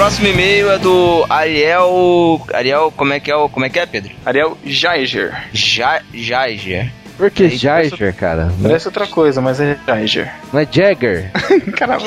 [0.04, 2.46] Próximo e-mail é do Ariel.
[2.52, 4.12] Ariel, como é que é, como é, que é Pedro?
[4.26, 5.48] Ariel Jaiger.
[5.54, 6.92] Ja, Jaiger.
[7.16, 8.52] Por que Jaiger, cara?
[8.60, 10.30] Parece outra coisa, mas é Jaiger.
[10.52, 11.30] Não é Jagger?
[11.74, 12.04] Caramba.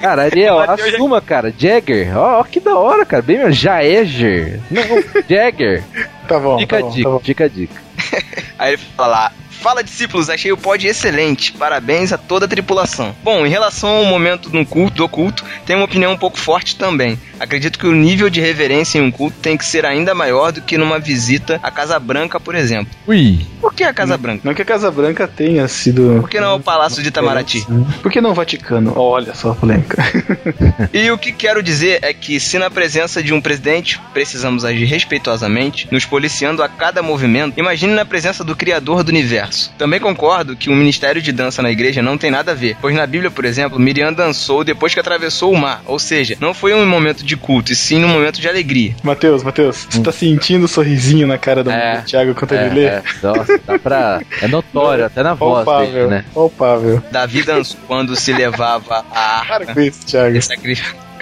[0.00, 1.54] cara, Ariel, assuma, cara.
[1.56, 2.18] Jagger.
[2.18, 3.22] Ó, oh, que da hora, cara.
[3.22, 4.58] Bem, Jaeger.
[4.68, 4.82] Não,
[5.28, 5.84] Jagger.
[6.26, 6.58] Tá bom.
[6.58, 7.82] Fica tá a dica, tá fica a dica.
[8.58, 9.30] Aí ele fala
[9.64, 11.50] Fala discípulos, achei o pod excelente.
[11.52, 13.16] Parabéns a toda a tripulação.
[13.24, 16.76] Bom, em relação ao momento no culto, do culto, tenho uma opinião um pouco forte
[16.76, 17.18] também.
[17.40, 20.60] Acredito que o nível de reverência em um culto tem que ser ainda maior do
[20.60, 22.92] que numa visita à Casa Branca, por exemplo.
[23.06, 23.40] Ui.
[23.58, 24.42] Por que a Casa Branca?
[24.44, 26.18] Não que a Casa Branca tenha sido.
[26.20, 27.66] Por que não o Palácio de Itamaraty?
[28.02, 28.92] Por que não o Vaticano?
[28.94, 29.96] Olha só a polêmica.
[30.92, 34.84] e o que quero dizer é que, se na presença de um presidente precisamos agir
[34.84, 39.53] respeitosamente, nos policiando a cada movimento, imagine na presença do Criador do universo.
[39.78, 42.94] Também concordo que o ministério de dança na igreja não tem nada a ver, pois
[42.94, 46.74] na Bíblia, por exemplo, Miriam dançou depois que atravessou o mar, ou seja, não foi
[46.74, 48.94] um momento de culto, e sim um momento de alegria.
[49.02, 52.74] Mateus, Mateus, você tá sentindo o sorrisinho na cara do é, Thiago quando é, ele
[52.74, 52.84] lê?
[52.84, 54.20] É, nossa, dá pra...
[54.40, 56.24] É notório, até na voz palpável, dele, né?
[56.34, 57.02] Palpável.
[57.10, 60.36] Davi dançou quando se levava a Para com isso, Thiago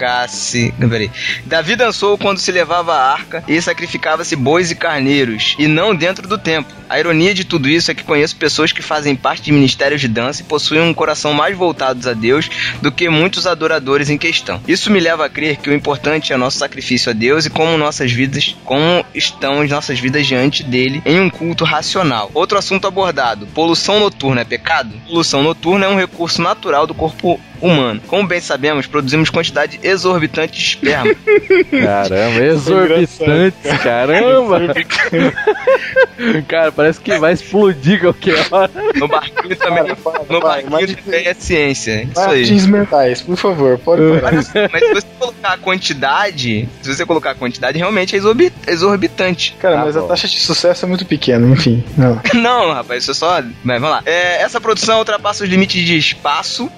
[0.03, 0.73] sacrificasse.
[0.89, 1.11] Peraí.
[1.45, 6.27] Davi dançou quando se levava a arca e sacrificava-se bois e carneiros, e não dentro
[6.27, 6.73] do templo.
[6.89, 10.07] A ironia de tudo isso é que conheço pessoas que fazem parte de ministérios de
[10.07, 12.49] dança e possuem um coração mais voltados a Deus
[12.81, 14.61] do que muitos adoradores em questão.
[14.67, 17.77] Isso me leva a crer que o importante é nosso sacrifício a Deus e como
[17.77, 22.29] nossas vidas, como estão as nossas vidas diante dele em um culto racional.
[22.33, 24.93] Outro assunto abordado: poluição noturna é pecado?
[25.07, 28.01] Poluição noturna é um recurso natural do corpo humano.
[28.07, 31.15] Como bem sabemos, produzimos quantidade exorbitante de esperma.
[31.71, 34.59] Caramba, exorbitante, caramba!
[36.47, 38.71] Cara, parece que vai explodir qualquer hora.
[38.95, 42.07] No barquinho também, para, para, no barquinho para, também é ciência.
[42.11, 42.61] Isso aí.
[42.67, 47.35] mentais, por favor, pode mas, mas se você colocar a quantidade, se você colocar a
[47.35, 48.19] quantidade, realmente é
[48.67, 49.55] exorbitante.
[49.59, 50.05] Cara, ah, mas bom.
[50.05, 51.83] a taxa de sucesso é muito pequena, enfim.
[51.97, 53.43] Não, não rapaz, isso é só.
[53.63, 54.03] Mas vamos lá.
[54.05, 56.69] É, essa produção ultrapassa os limites de espaço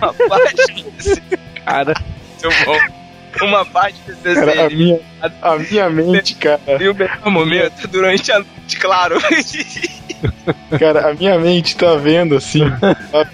[0.00, 1.22] uma parte desse
[1.64, 1.94] cara.
[3.40, 5.00] Uma parte desse cara, a minha,
[5.40, 6.60] a minha mente, cara.
[6.80, 9.18] E o melhor momento durante a noite, claro.
[10.78, 12.68] Cara, a minha mente tá vendo assim.
[13.10, 13.26] Tá,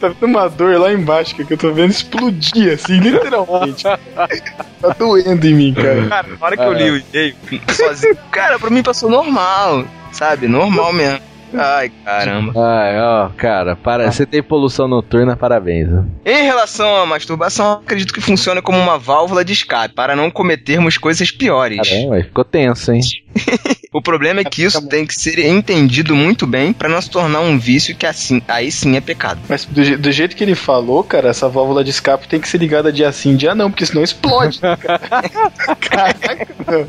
[0.00, 3.82] tá vendo uma dor lá embaixo que eu tô vendo explodir, assim, literalmente.
[3.82, 6.08] tá doendo em mim, cara.
[6.08, 7.36] Cara, na hora que eu li o e-mail
[7.74, 10.48] sozinho, cara, pra mim passou normal, sabe?
[10.48, 11.20] Normal mesmo.
[11.54, 12.52] Ai, caramba.
[12.56, 15.88] Ai, ó, cara, para, você tem poluição noturna, parabéns.
[16.24, 20.98] Em relação à masturbação, acredito que funciona como uma válvula de escape para não cometermos
[20.98, 21.88] coisas piores.
[21.88, 23.00] Caramba, ficou tenso, hein?
[23.92, 27.40] o problema é que isso tem que ser entendido muito bem para não se tornar
[27.40, 29.40] um vício que assim, aí sim é pecado.
[29.48, 32.58] Mas do, do, jeito que ele falou, cara, essa válvula de escape tem que ser
[32.58, 34.60] ligada dia sim, dia não, porque senão explode.
[35.80, 36.86] Caraca, não.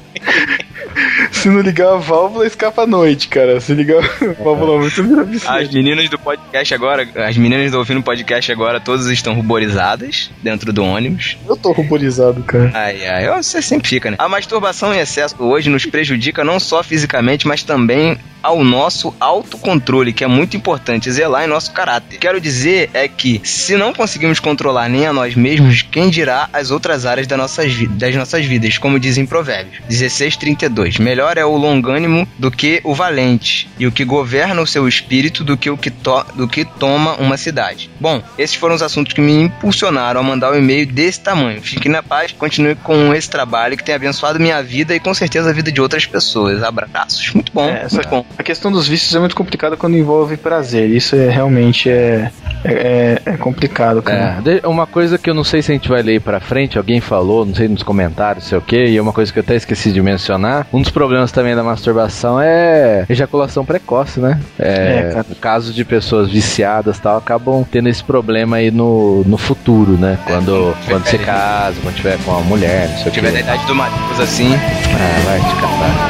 [1.32, 3.60] Se não ligar a válvula, escapa à noite, cara.
[3.60, 8.00] Se ligar a válvula muito vira As meninas do podcast agora, as meninas do ouvindo
[8.00, 11.38] o podcast agora, todas estão ruborizadas dentro do ônibus.
[11.48, 12.72] Eu tô ruborizado, cara.
[12.74, 14.18] Ai, ai, você sempre fica, né?
[14.20, 20.14] A masturbação em excesso hoje nos prejudica não só fisicamente, mas também ao nosso autocontrole,
[20.14, 22.18] que é muito importante, zelar em nosso caráter.
[22.18, 26.72] Quero dizer é que se não conseguimos controlar nem a nós mesmos, quem dirá as
[26.72, 31.00] outras áreas das nossas, das nossas vidas, como dizem Provérbios 16:32.
[31.00, 35.44] Melhor é o longânimo do que o valente, e o que governa o seu espírito
[35.44, 35.92] do que o que,
[36.36, 37.90] do que toma uma cidade.
[38.00, 41.62] Bom, esses foram os assuntos que me impulsionaram a mandar um e-mail desse tamanho.
[41.62, 45.50] Fique na paz, continue com esse trabalho que tem abençoado minha vida e com certeza
[45.50, 46.19] a vida de outras pessoas.
[46.64, 47.34] Abraços.
[47.34, 48.26] Muito bom, é, muito bom.
[48.38, 50.90] A questão dos vícios é muito complicada quando envolve prazer.
[50.90, 52.32] Isso é realmente é
[52.64, 54.42] é, é, é complicado, cara.
[54.46, 57.00] É, uma coisa que eu não sei se a gente vai ler pra frente, alguém
[57.00, 59.92] falou, não sei nos comentários, sei o que, e uma coisa que eu até esqueci
[59.92, 64.40] de mencionar, um dos problemas também da masturbação é ejaculação precoce, né?
[64.58, 69.94] É, é caso de pessoas viciadas tal, acabam tendo esse problema aí no, no futuro,
[69.94, 70.18] né?
[70.26, 73.20] Quando, é, quando se casa, quando tiver com uma mulher, não sei o que.
[73.20, 74.54] tiver na idade do Matheus assim.
[74.54, 76.09] Ah, vai te catar.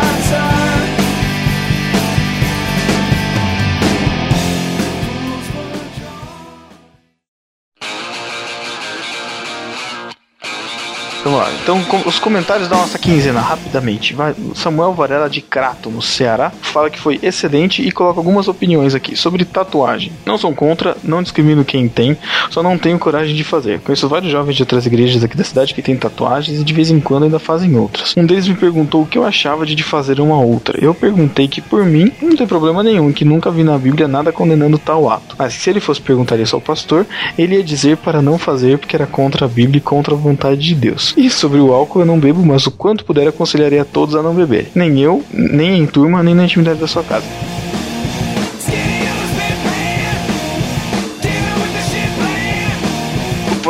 [11.39, 11.49] Lá.
[11.63, 14.13] Então, com, os comentários da nossa quinzena, rapidamente.
[14.13, 18.93] Vai, Samuel Varela de Crato, no Ceará, fala que foi excelente e coloca algumas opiniões
[18.93, 20.11] aqui sobre tatuagem.
[20.25, 22.17] Não sou contra, não discrimino quem tem,
[22.49, 23.79] só não tenho coragem de fazer.
[23.79, 26.91] Conheço vários jovens de outras igrejas aqui da cidade que têm tatuagens e de vez
[26.91, 28.13] em quando ainda fazem outras.
[28.17, 30.77] Um deles me perguntou o que eu achava de fazer uma outra.
[30.83, 34.33] Eu perguntei que por mim não tem problema nenhum, que nunca vi na Bíblia nada
[34.33, 35.37] condenando tal ato.
[35.37, 37.05] Mas se ele fosse perguntar isso ao pastor,
[37.37, 40.59] ele ia dizer para não fazer porque era contra a Bíblia e contra a vontade
[40.59, 41.13] de Deus.
[41.15, 44.23] E sobre o álcool eu não bebo, mas o quanto puder aconselharia a todos a
[44.23, 44.71] não beber.
[44.73, 47.25] Nem eu, nem em turma, nem na intimidade da sua casa.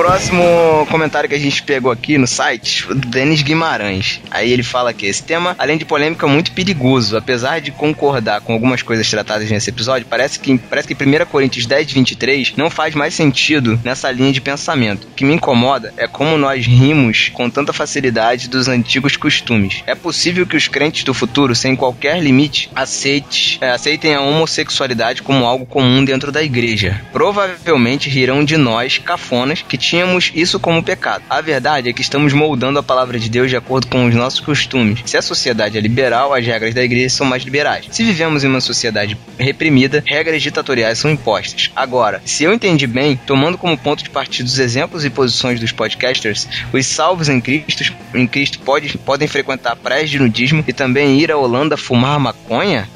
[0.10, 0.44] Próximo
[0.90, 4.20] comentário que a gente pegou aqui no site, o Denis Guimarães.
[4.32, 7.16] Aí ele fala que esse tema, além de polêmico, é muito perigoso.
[7.16, 11.68] Apesar de concordar com algumas coisas tratadas nesse episódio, parece que, parece que 1 Coríntios
[11.68, 15.06] 10, 23 não faz mais sentido nessa linha de pensamento.
[15.06, 19.84] O que me incomoda é como nós rimos com tanta facilidade dos antigos costumes.
[19.86, 25.22] É possível que os crentes do futuro, sem qualquer limite, aceite, é, aceitem a homossexualidade
[25.22, 27.00] como algo comum dentro da igreja.
[27.14, 29.99] Provavelmente rirão de nós, cafonas, que tínhamos
[30.36, 31.24] isso como pecado.
[31.30, 34.40] A verdade é que estamos moldando a palavra de Deus de acordo com os nossos
[34.40, 35.02] costumes.
[35.06, 37.86] Se a sociedade é liberal, as regras da igreja são mais liberais.
[37.92, 41.72] Se vivemos em uma sociedade reprimida, regras ditatoriais são impostas.
[41.76, 45.72] Agora, se eu entendi bem, tomando como ponto de partida os exemplos e posições dos
[45.72, 51.20] podcasters, os salvos em Cristo, em Cristo pode, podem frequentar praias de nudismo e também
[51.20, 52.88] ir à Holanda fumar maconha?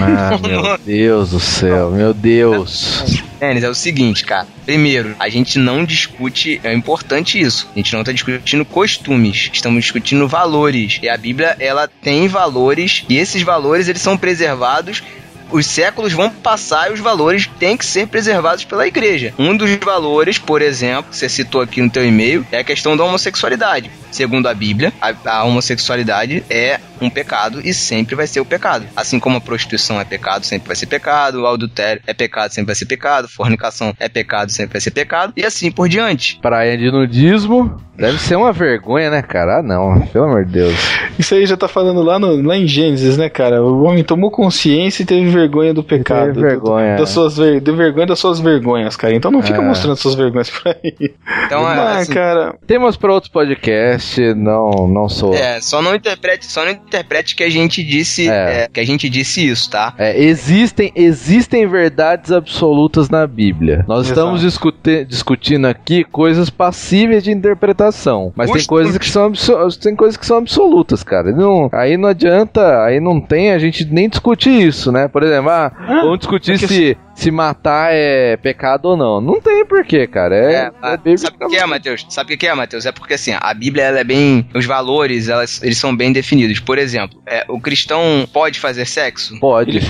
[0.00, 3.22] Ah, meu Deus do céu, meu Deus.
[3.38, 4.46] Denis, é o seguinte, cara.
[4.66, 7.68] Primeiro, a gente não discute, é importante isso.
[7.74, 10.98] A gente não está discutindo costumes, estamos discutindo valores.
[11.02, 15.02] E a Bíblia, ela tem valores e esses valores eles são preservados
[15.50, 19.32] os séculos vão passar e os valores têm que ser preservados pela igreja.
[19.38, 23.04] Um dos valores, por exemplo, você citou aqui no teu e-mail, é a questão da
[23.04, 23.90] homossexualidade.
[24.10, 28.86] Segundo a Bíblia, a, a homossexualidade é um pecado e sempre vai ser o pecado.
[28.96, 32.66] Assim como a prostituição é pecado, sempre vai ser pecado, o adultério é pecado, sempre
[32.66, 36.38] vai ser pecado, fornicação é pecado, sempre vai ser pecado, e assim por diante.
[36.40, 39.58] Praia de nudismo deve ser uma vergonha, né, cara?
[39.58, 40.97] Ah, não, pelo amor de Deus.
[41.18, 43.62] Isso aí já tá falando lá, no, lá em Gênesis, né, cara?
[43.62, 46.34] O homem tomou consciência e teve vergonha do pecado.
[46.34, 46.96] Teve vergonha.
[46.96, 49.14] Do, das suas ver, de vergonha das suas vergonhas, cara.
[49.14, 49.64] Então não fica é.
[49.64, 51.14] mostrando suas vergonhas por aí.
[51.46, 52.54] Então, ah, assim, cara.
[52.66, 55.34] Temos para outros podcasts, não, não sou.
[55.34, 58.62] É, só não interprete, só não interprete que a gente disse, é.
[58.64, 59.94] É, que a gente disse isso, tá?
[59.98, 63.84] É, existem, existem verdades absolutas na Bíblia.
[63.88, 64.20] Nós Exato.
[64.20, 69.32] estamos discuti discutindo aqui coisas passíveis de interpretação, mas tem coisas que são
[69.80, 71.32] tem coisas que são absolutas, cara.
[71.32, 75.08] Não, aí não adianta, aí não tem a gente nem discutir isso, né?
[75.08, 79.20] Por exemplo, ah, ah vamos discutir é se se matar é pecado ou não.
[79.20, 80.36] Não tem porquê, cara.
[80.36, 82.06] É, é, é sabe o que é, Matheus?
[82.08, 82.86] Sabe o que é, Matheus?
[82.86, 84.48] É porque assim, a Bíblia ela é bem.
[84.54, 86.60] Os valores, elas, eles são bem definidos.
[86.60, 89.38] Por exemplo, é, o cristão pode fazer sexo?
[89.40, 89.78] Pode.
[89.78, 89.86] Ele,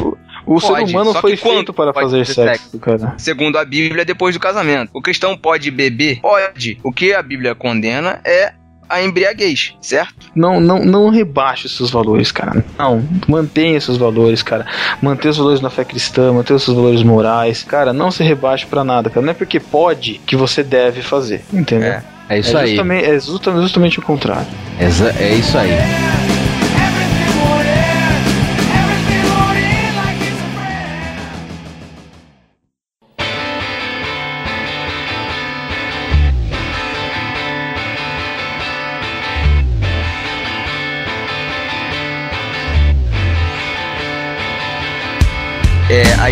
[0.46, 3.14] o pode, ser humano foi feito para fazer sexo, sexo, cara.
[3.18, 4.90] Segundo a Bíblia, depois do casamento.
[4.94, 6.20] O cristão pode beber?
[6.22, 6.78] Pode.
[6.82, 8.54] O que a Bíblia condena é
[8.88, 10.14] a embriaguez, certo?
[10.34, 12.64] Não, não, não rebaixe seus valores, cara.
[12.78, 14.66] Não, mantenha seus valores, cara.
[15.02, 17.62] Mantenha os valores na fé cristã, mantenha os seus valores morais.
[17.64, 19.24] Cara, não se rebaixe para nada, cara.
[19.24, 21.92] Não é porque pode que você deve fazer, entendeu?
[21.92, 22.70] É, é isso é aí.
[22.72, 24.46] É justamente, justamente o contrário.
[24.78, 25.70] É, é isso aí.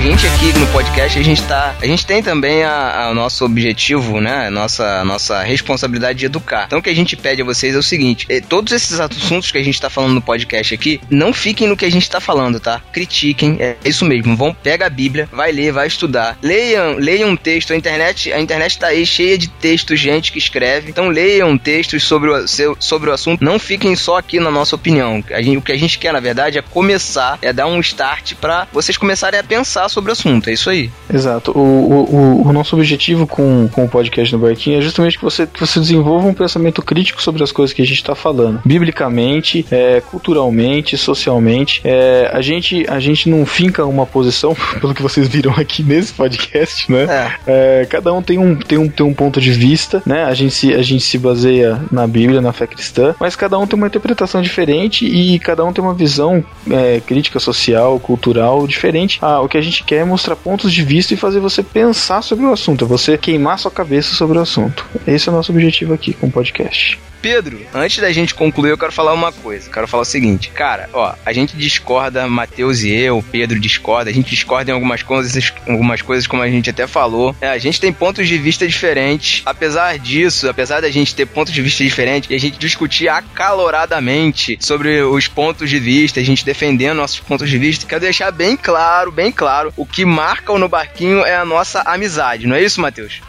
[0.06, 1.74] Gente aqui no podcast, a gente tá.
[1.80, 4.50] A gente tem também a, nosso objetivo, né?
[4.50, 6.64] Nossa, nossa responsabilidade de educar.
[6.66, 9.50] Então o que a gente pede a vocês é o seguinte: é, todos esses assuntos
[9.50, 12.20] que a gente tá falando no podcast aqui, não fiquem no que a gente tá
[12.20, 12.82] falando, tá?
[12.92, 14.36] Critiquem, é isso mesmo.
[14.36, 16.36] Vão, pega a Bíblia, vai ler, vai estudar.
[16.42, 17.72] Leiam, leiam um texto.
[17.72, 20.90] A internet, a internet tá aí cheia de textos, gente que escreve.
[20.90, 23.42] Então leiam textos sobre o, seu, sobre o assunto.
[23.42, 25.24] Não fiquem só aqui na nossa opinião.
[25.38, 28.68] Gente, o que a gente quer, na verdade, é começar, é dar um start para
[28.70, 30.50] vocês começarem a pensar sobre o assunto.
[30.50, 30.90] É isso aí.
[31.12, 31.52] Exato.
[31.52, 35.46] O, o, o, nosso objetivo com, com o podcast no Barquinho é justamente que você,
[35.46, 38.60] que você desenvolva um pensamento crítico sobre as coisas que a gente está falando.
[38.64, 41.80] Biblicamente, é, culturalmente, socialmente.
[41.84, 46.12] É, a, gente, a gente não finca uma posição, pelo que vocês viram aqui nesse
[46.12, 47.04] podcast, né?
[47.46, 47.82] É.
[47.82, 50.24] É, cada um tem um, tem, um, tem um ponto de vista, né?
[50.24, 53.66] A gente, se, a gente se baseia na Bíblia, na fé cristã, mas cada um
[53.66, 59.18] tem uma interpretação diferente e cada um tem uma visão é, crítica social, cultural diferente.
[59.22, 62.22] Ah, o que a gente quer é mostrar pontos de vista e fazer você pensar
[62.22, 64.86] sobre o assunto, é você queimar sua cabeça sobre o assunto.
[65.06, 66.98] Esse é o nosso objetivo aqui com o podcast.
[67.20, 69.70] Pedro, antes da gente concluir, eu quero falar uma coisa.
[69.70, 74.12] Quero falar o seguinte, cara, ó, a gente discorda, Matheus e eu, Pedro discorda, a
[74.12, 77.34] gente discorda em algumas coisas, algumas coisas como a gente até falou.
[77.40, 79.42] É, a gente tem pontos de vista diferentes.
[79.44, 84.58] Apesar disso, apesar da gente ter pontos de vista diferentes e a gente discutir acaloradamente
[84.60, 88.56] sobre os pontos de vista, a gente defendendo nossos pontos de vista, quero deixar bem
[88.56, 92.62] claro, bem claro, o que marca o No Barquinho é a nossa amizade, não é
[92.62, 93.20] isso, Matheus?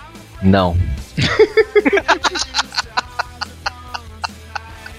[0.41, 0.77] Não.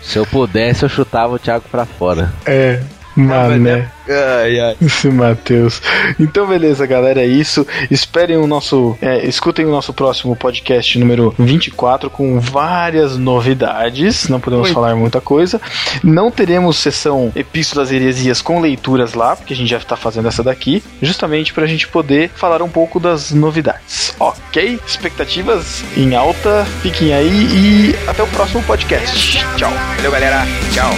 [0.08, 2.32] Se eu pudesse, eu chutava o Thiago pra fora.
[2.46, 2.80] É.
[3.18, 3.90] Mané.
[4.08, 4.76] Ai, ai.
[4.80, 5.82] Esse Matheus.
[6.18, 7.20] Então, beleza, galera.
[7.20, 7.66] É isso.
[7.90, 8.96] Esperem o nosso.
[9.00, 14.28] É, escutem o nosso próximo podcast número 24 com várias novidades.
[14.28, 14.74] Não podemos Oi.
[14.74, 15.60] falar muita coisa.
[16.02, 20.28] Não teremos sessão Epístolas e Heresias com leituras lá, porque a gente já está fazendo
[20.28, 24.14] essa daqui, justamente para a gente poder falar um pouco das novidades.
[24.18, 24.78] Ok?
[24.86, 26.64] Expectativas em alta.
[26.82, 29.44] Fiquem aí e até o próximo podcast.
[29.56, 29.72] Tchau.
[29.96, 30.46] Valeu, galera.
[30.72, 30.90] Tchau.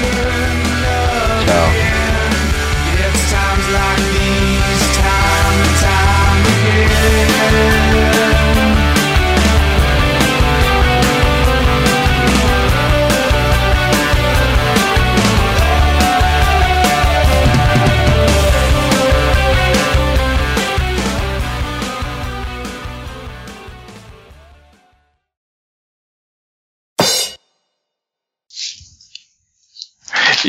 [1.45, 1.90] Tchau.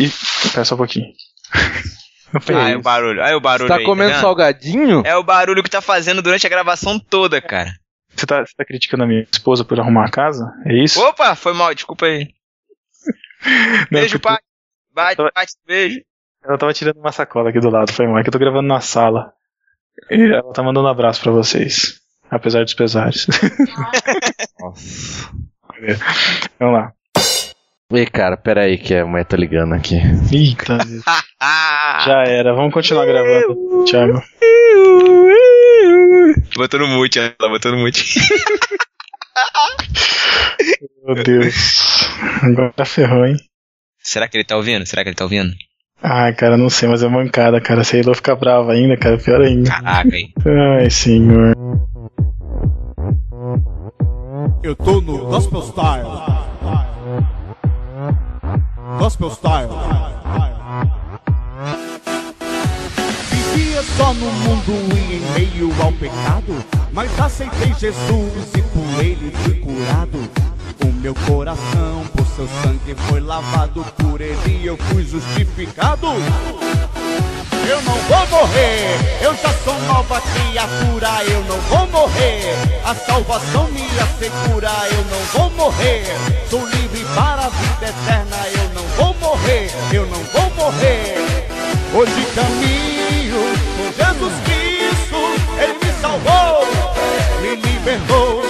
[0.01, 0.05] E.
[0.05, 1.07] Espera só um pouquinho.
[2.33, 3.21] Ah, é o barulho.
[3.21, 3.67] Aí o barulho.
[3.67, 5.03] Você tá aí, comendo tá salgadinho?
[5.05, 7.73] É o barulho que tá fazendo durante a gravação toda, cara.
[8.15, 10.49] Você tá, você tá criticando a minha esposa por arrumar a casa?
[10.65, 10.97] É isso?
[11.01, 12.29] Opa, foi mal, desculpa aí.
[13.91, 14.37] beijo, pai.
[14.93, 15.31] Bate, tava...
[15.35, 15.99] bate, beijo.
[16.41, 18.19] Ela tava tirando uma sacola aqui do lado, foi mal.
[18.19, 19.33] É que eu tô gravando na sala.
[20.09, 21.99] E ela tá mandando um abraço pra vocês.
[22.29, 23.27] Apesar dos pesares.
[24.57, 25.29] Nossa.
[26.57, 26.93] Vamos lá.
[27.93, 29.95] Ei, cara, pera aí que a mãe tá ligando aqui.
[30.31, 30.77] Eita,
[32.05, 34.21] Já era, vamos continuar gravando, Thiago.
[36.55, 38.19] Botou no mute, ela botou no mute.
[41.05, 41.53] Meu Deus.
[42.43, 43.35] Agora ferrou, hein?
[43.99, 44.85] Será que ele tá ouvindo?
[44.85, 45.51] Será que ele tá ouvindo?
[46.01, 47.83] Ai, cara, não sei, mas é mancada, cara.
[47.83, 49.69] Se ele ficar bravo ainda, cara, pior ainda.
[49.69, 50.33] Caraca, hein?
[50.79, 51.53] Ai, senhor.
[54.63, 56.30] Eu tô no Gospel Style.
[59.21, 59.69] Gospel Style.
[63.29, 69.31] Vivia só no mundo e em meio ao pecado, mas aceitei Jesus e por ele
[69.43, 70.17] fui curado.
[70.83, 76.07] O meu coração, por seu sangue, foi lavado, por ele eu fui justificado.
[77.69, 82.55] Eu não vou morrer, eu já sou nova criatura, eu não vou morrer.
[82.83, 86.03] A salvação me assegura, eu não vou morrer.
[86.49, 88.70] Sou livre para a vida eterna, eu
[89.41, 91.15] morrer, eu não vou morrer.
[91.93, 93.41] Hoje caminho
[93.77, 95.17] com Jesus Cristo,
[95.59, 96.65] Ele me salvou,
[97.41, 98.43] me libertou.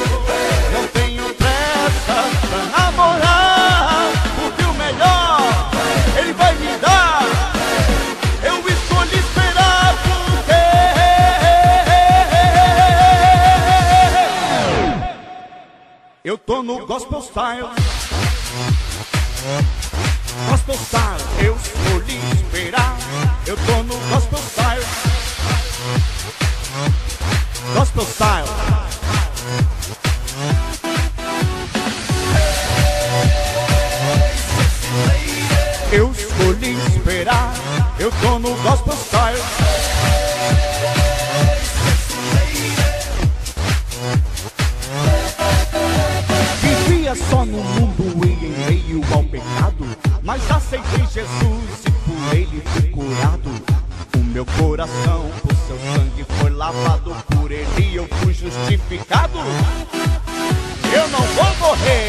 [0.74, 5.72] Não tenho pressa pra namorar, porque o melhor
[6.18, 7.24] Ele vai me dar.
[8.44, 10.54] Eu escolhi esperar porque
[16.24, 17.70] eu tô no gospel style.
[20.50, 22.98] Gospel Style, eu escolhi esperar.
[23.46, 24.86] Eu tô no Gospel Style.
[27.76, 28.48] Gospel Style.
[35.92, 37.54] Eu escolhi esperar.
[38.00, 39.71] Eu tô no Gospel Style.
[50.72, 53.50] Aceitei Jesus e por ele fui curado.
[54.16, 57.14] O meu coração, por seu sangue, foi lavado.
[57.36, 59.38] Por ele eu fui justificado.
[60.94, 62.01] Eu não vou morrer,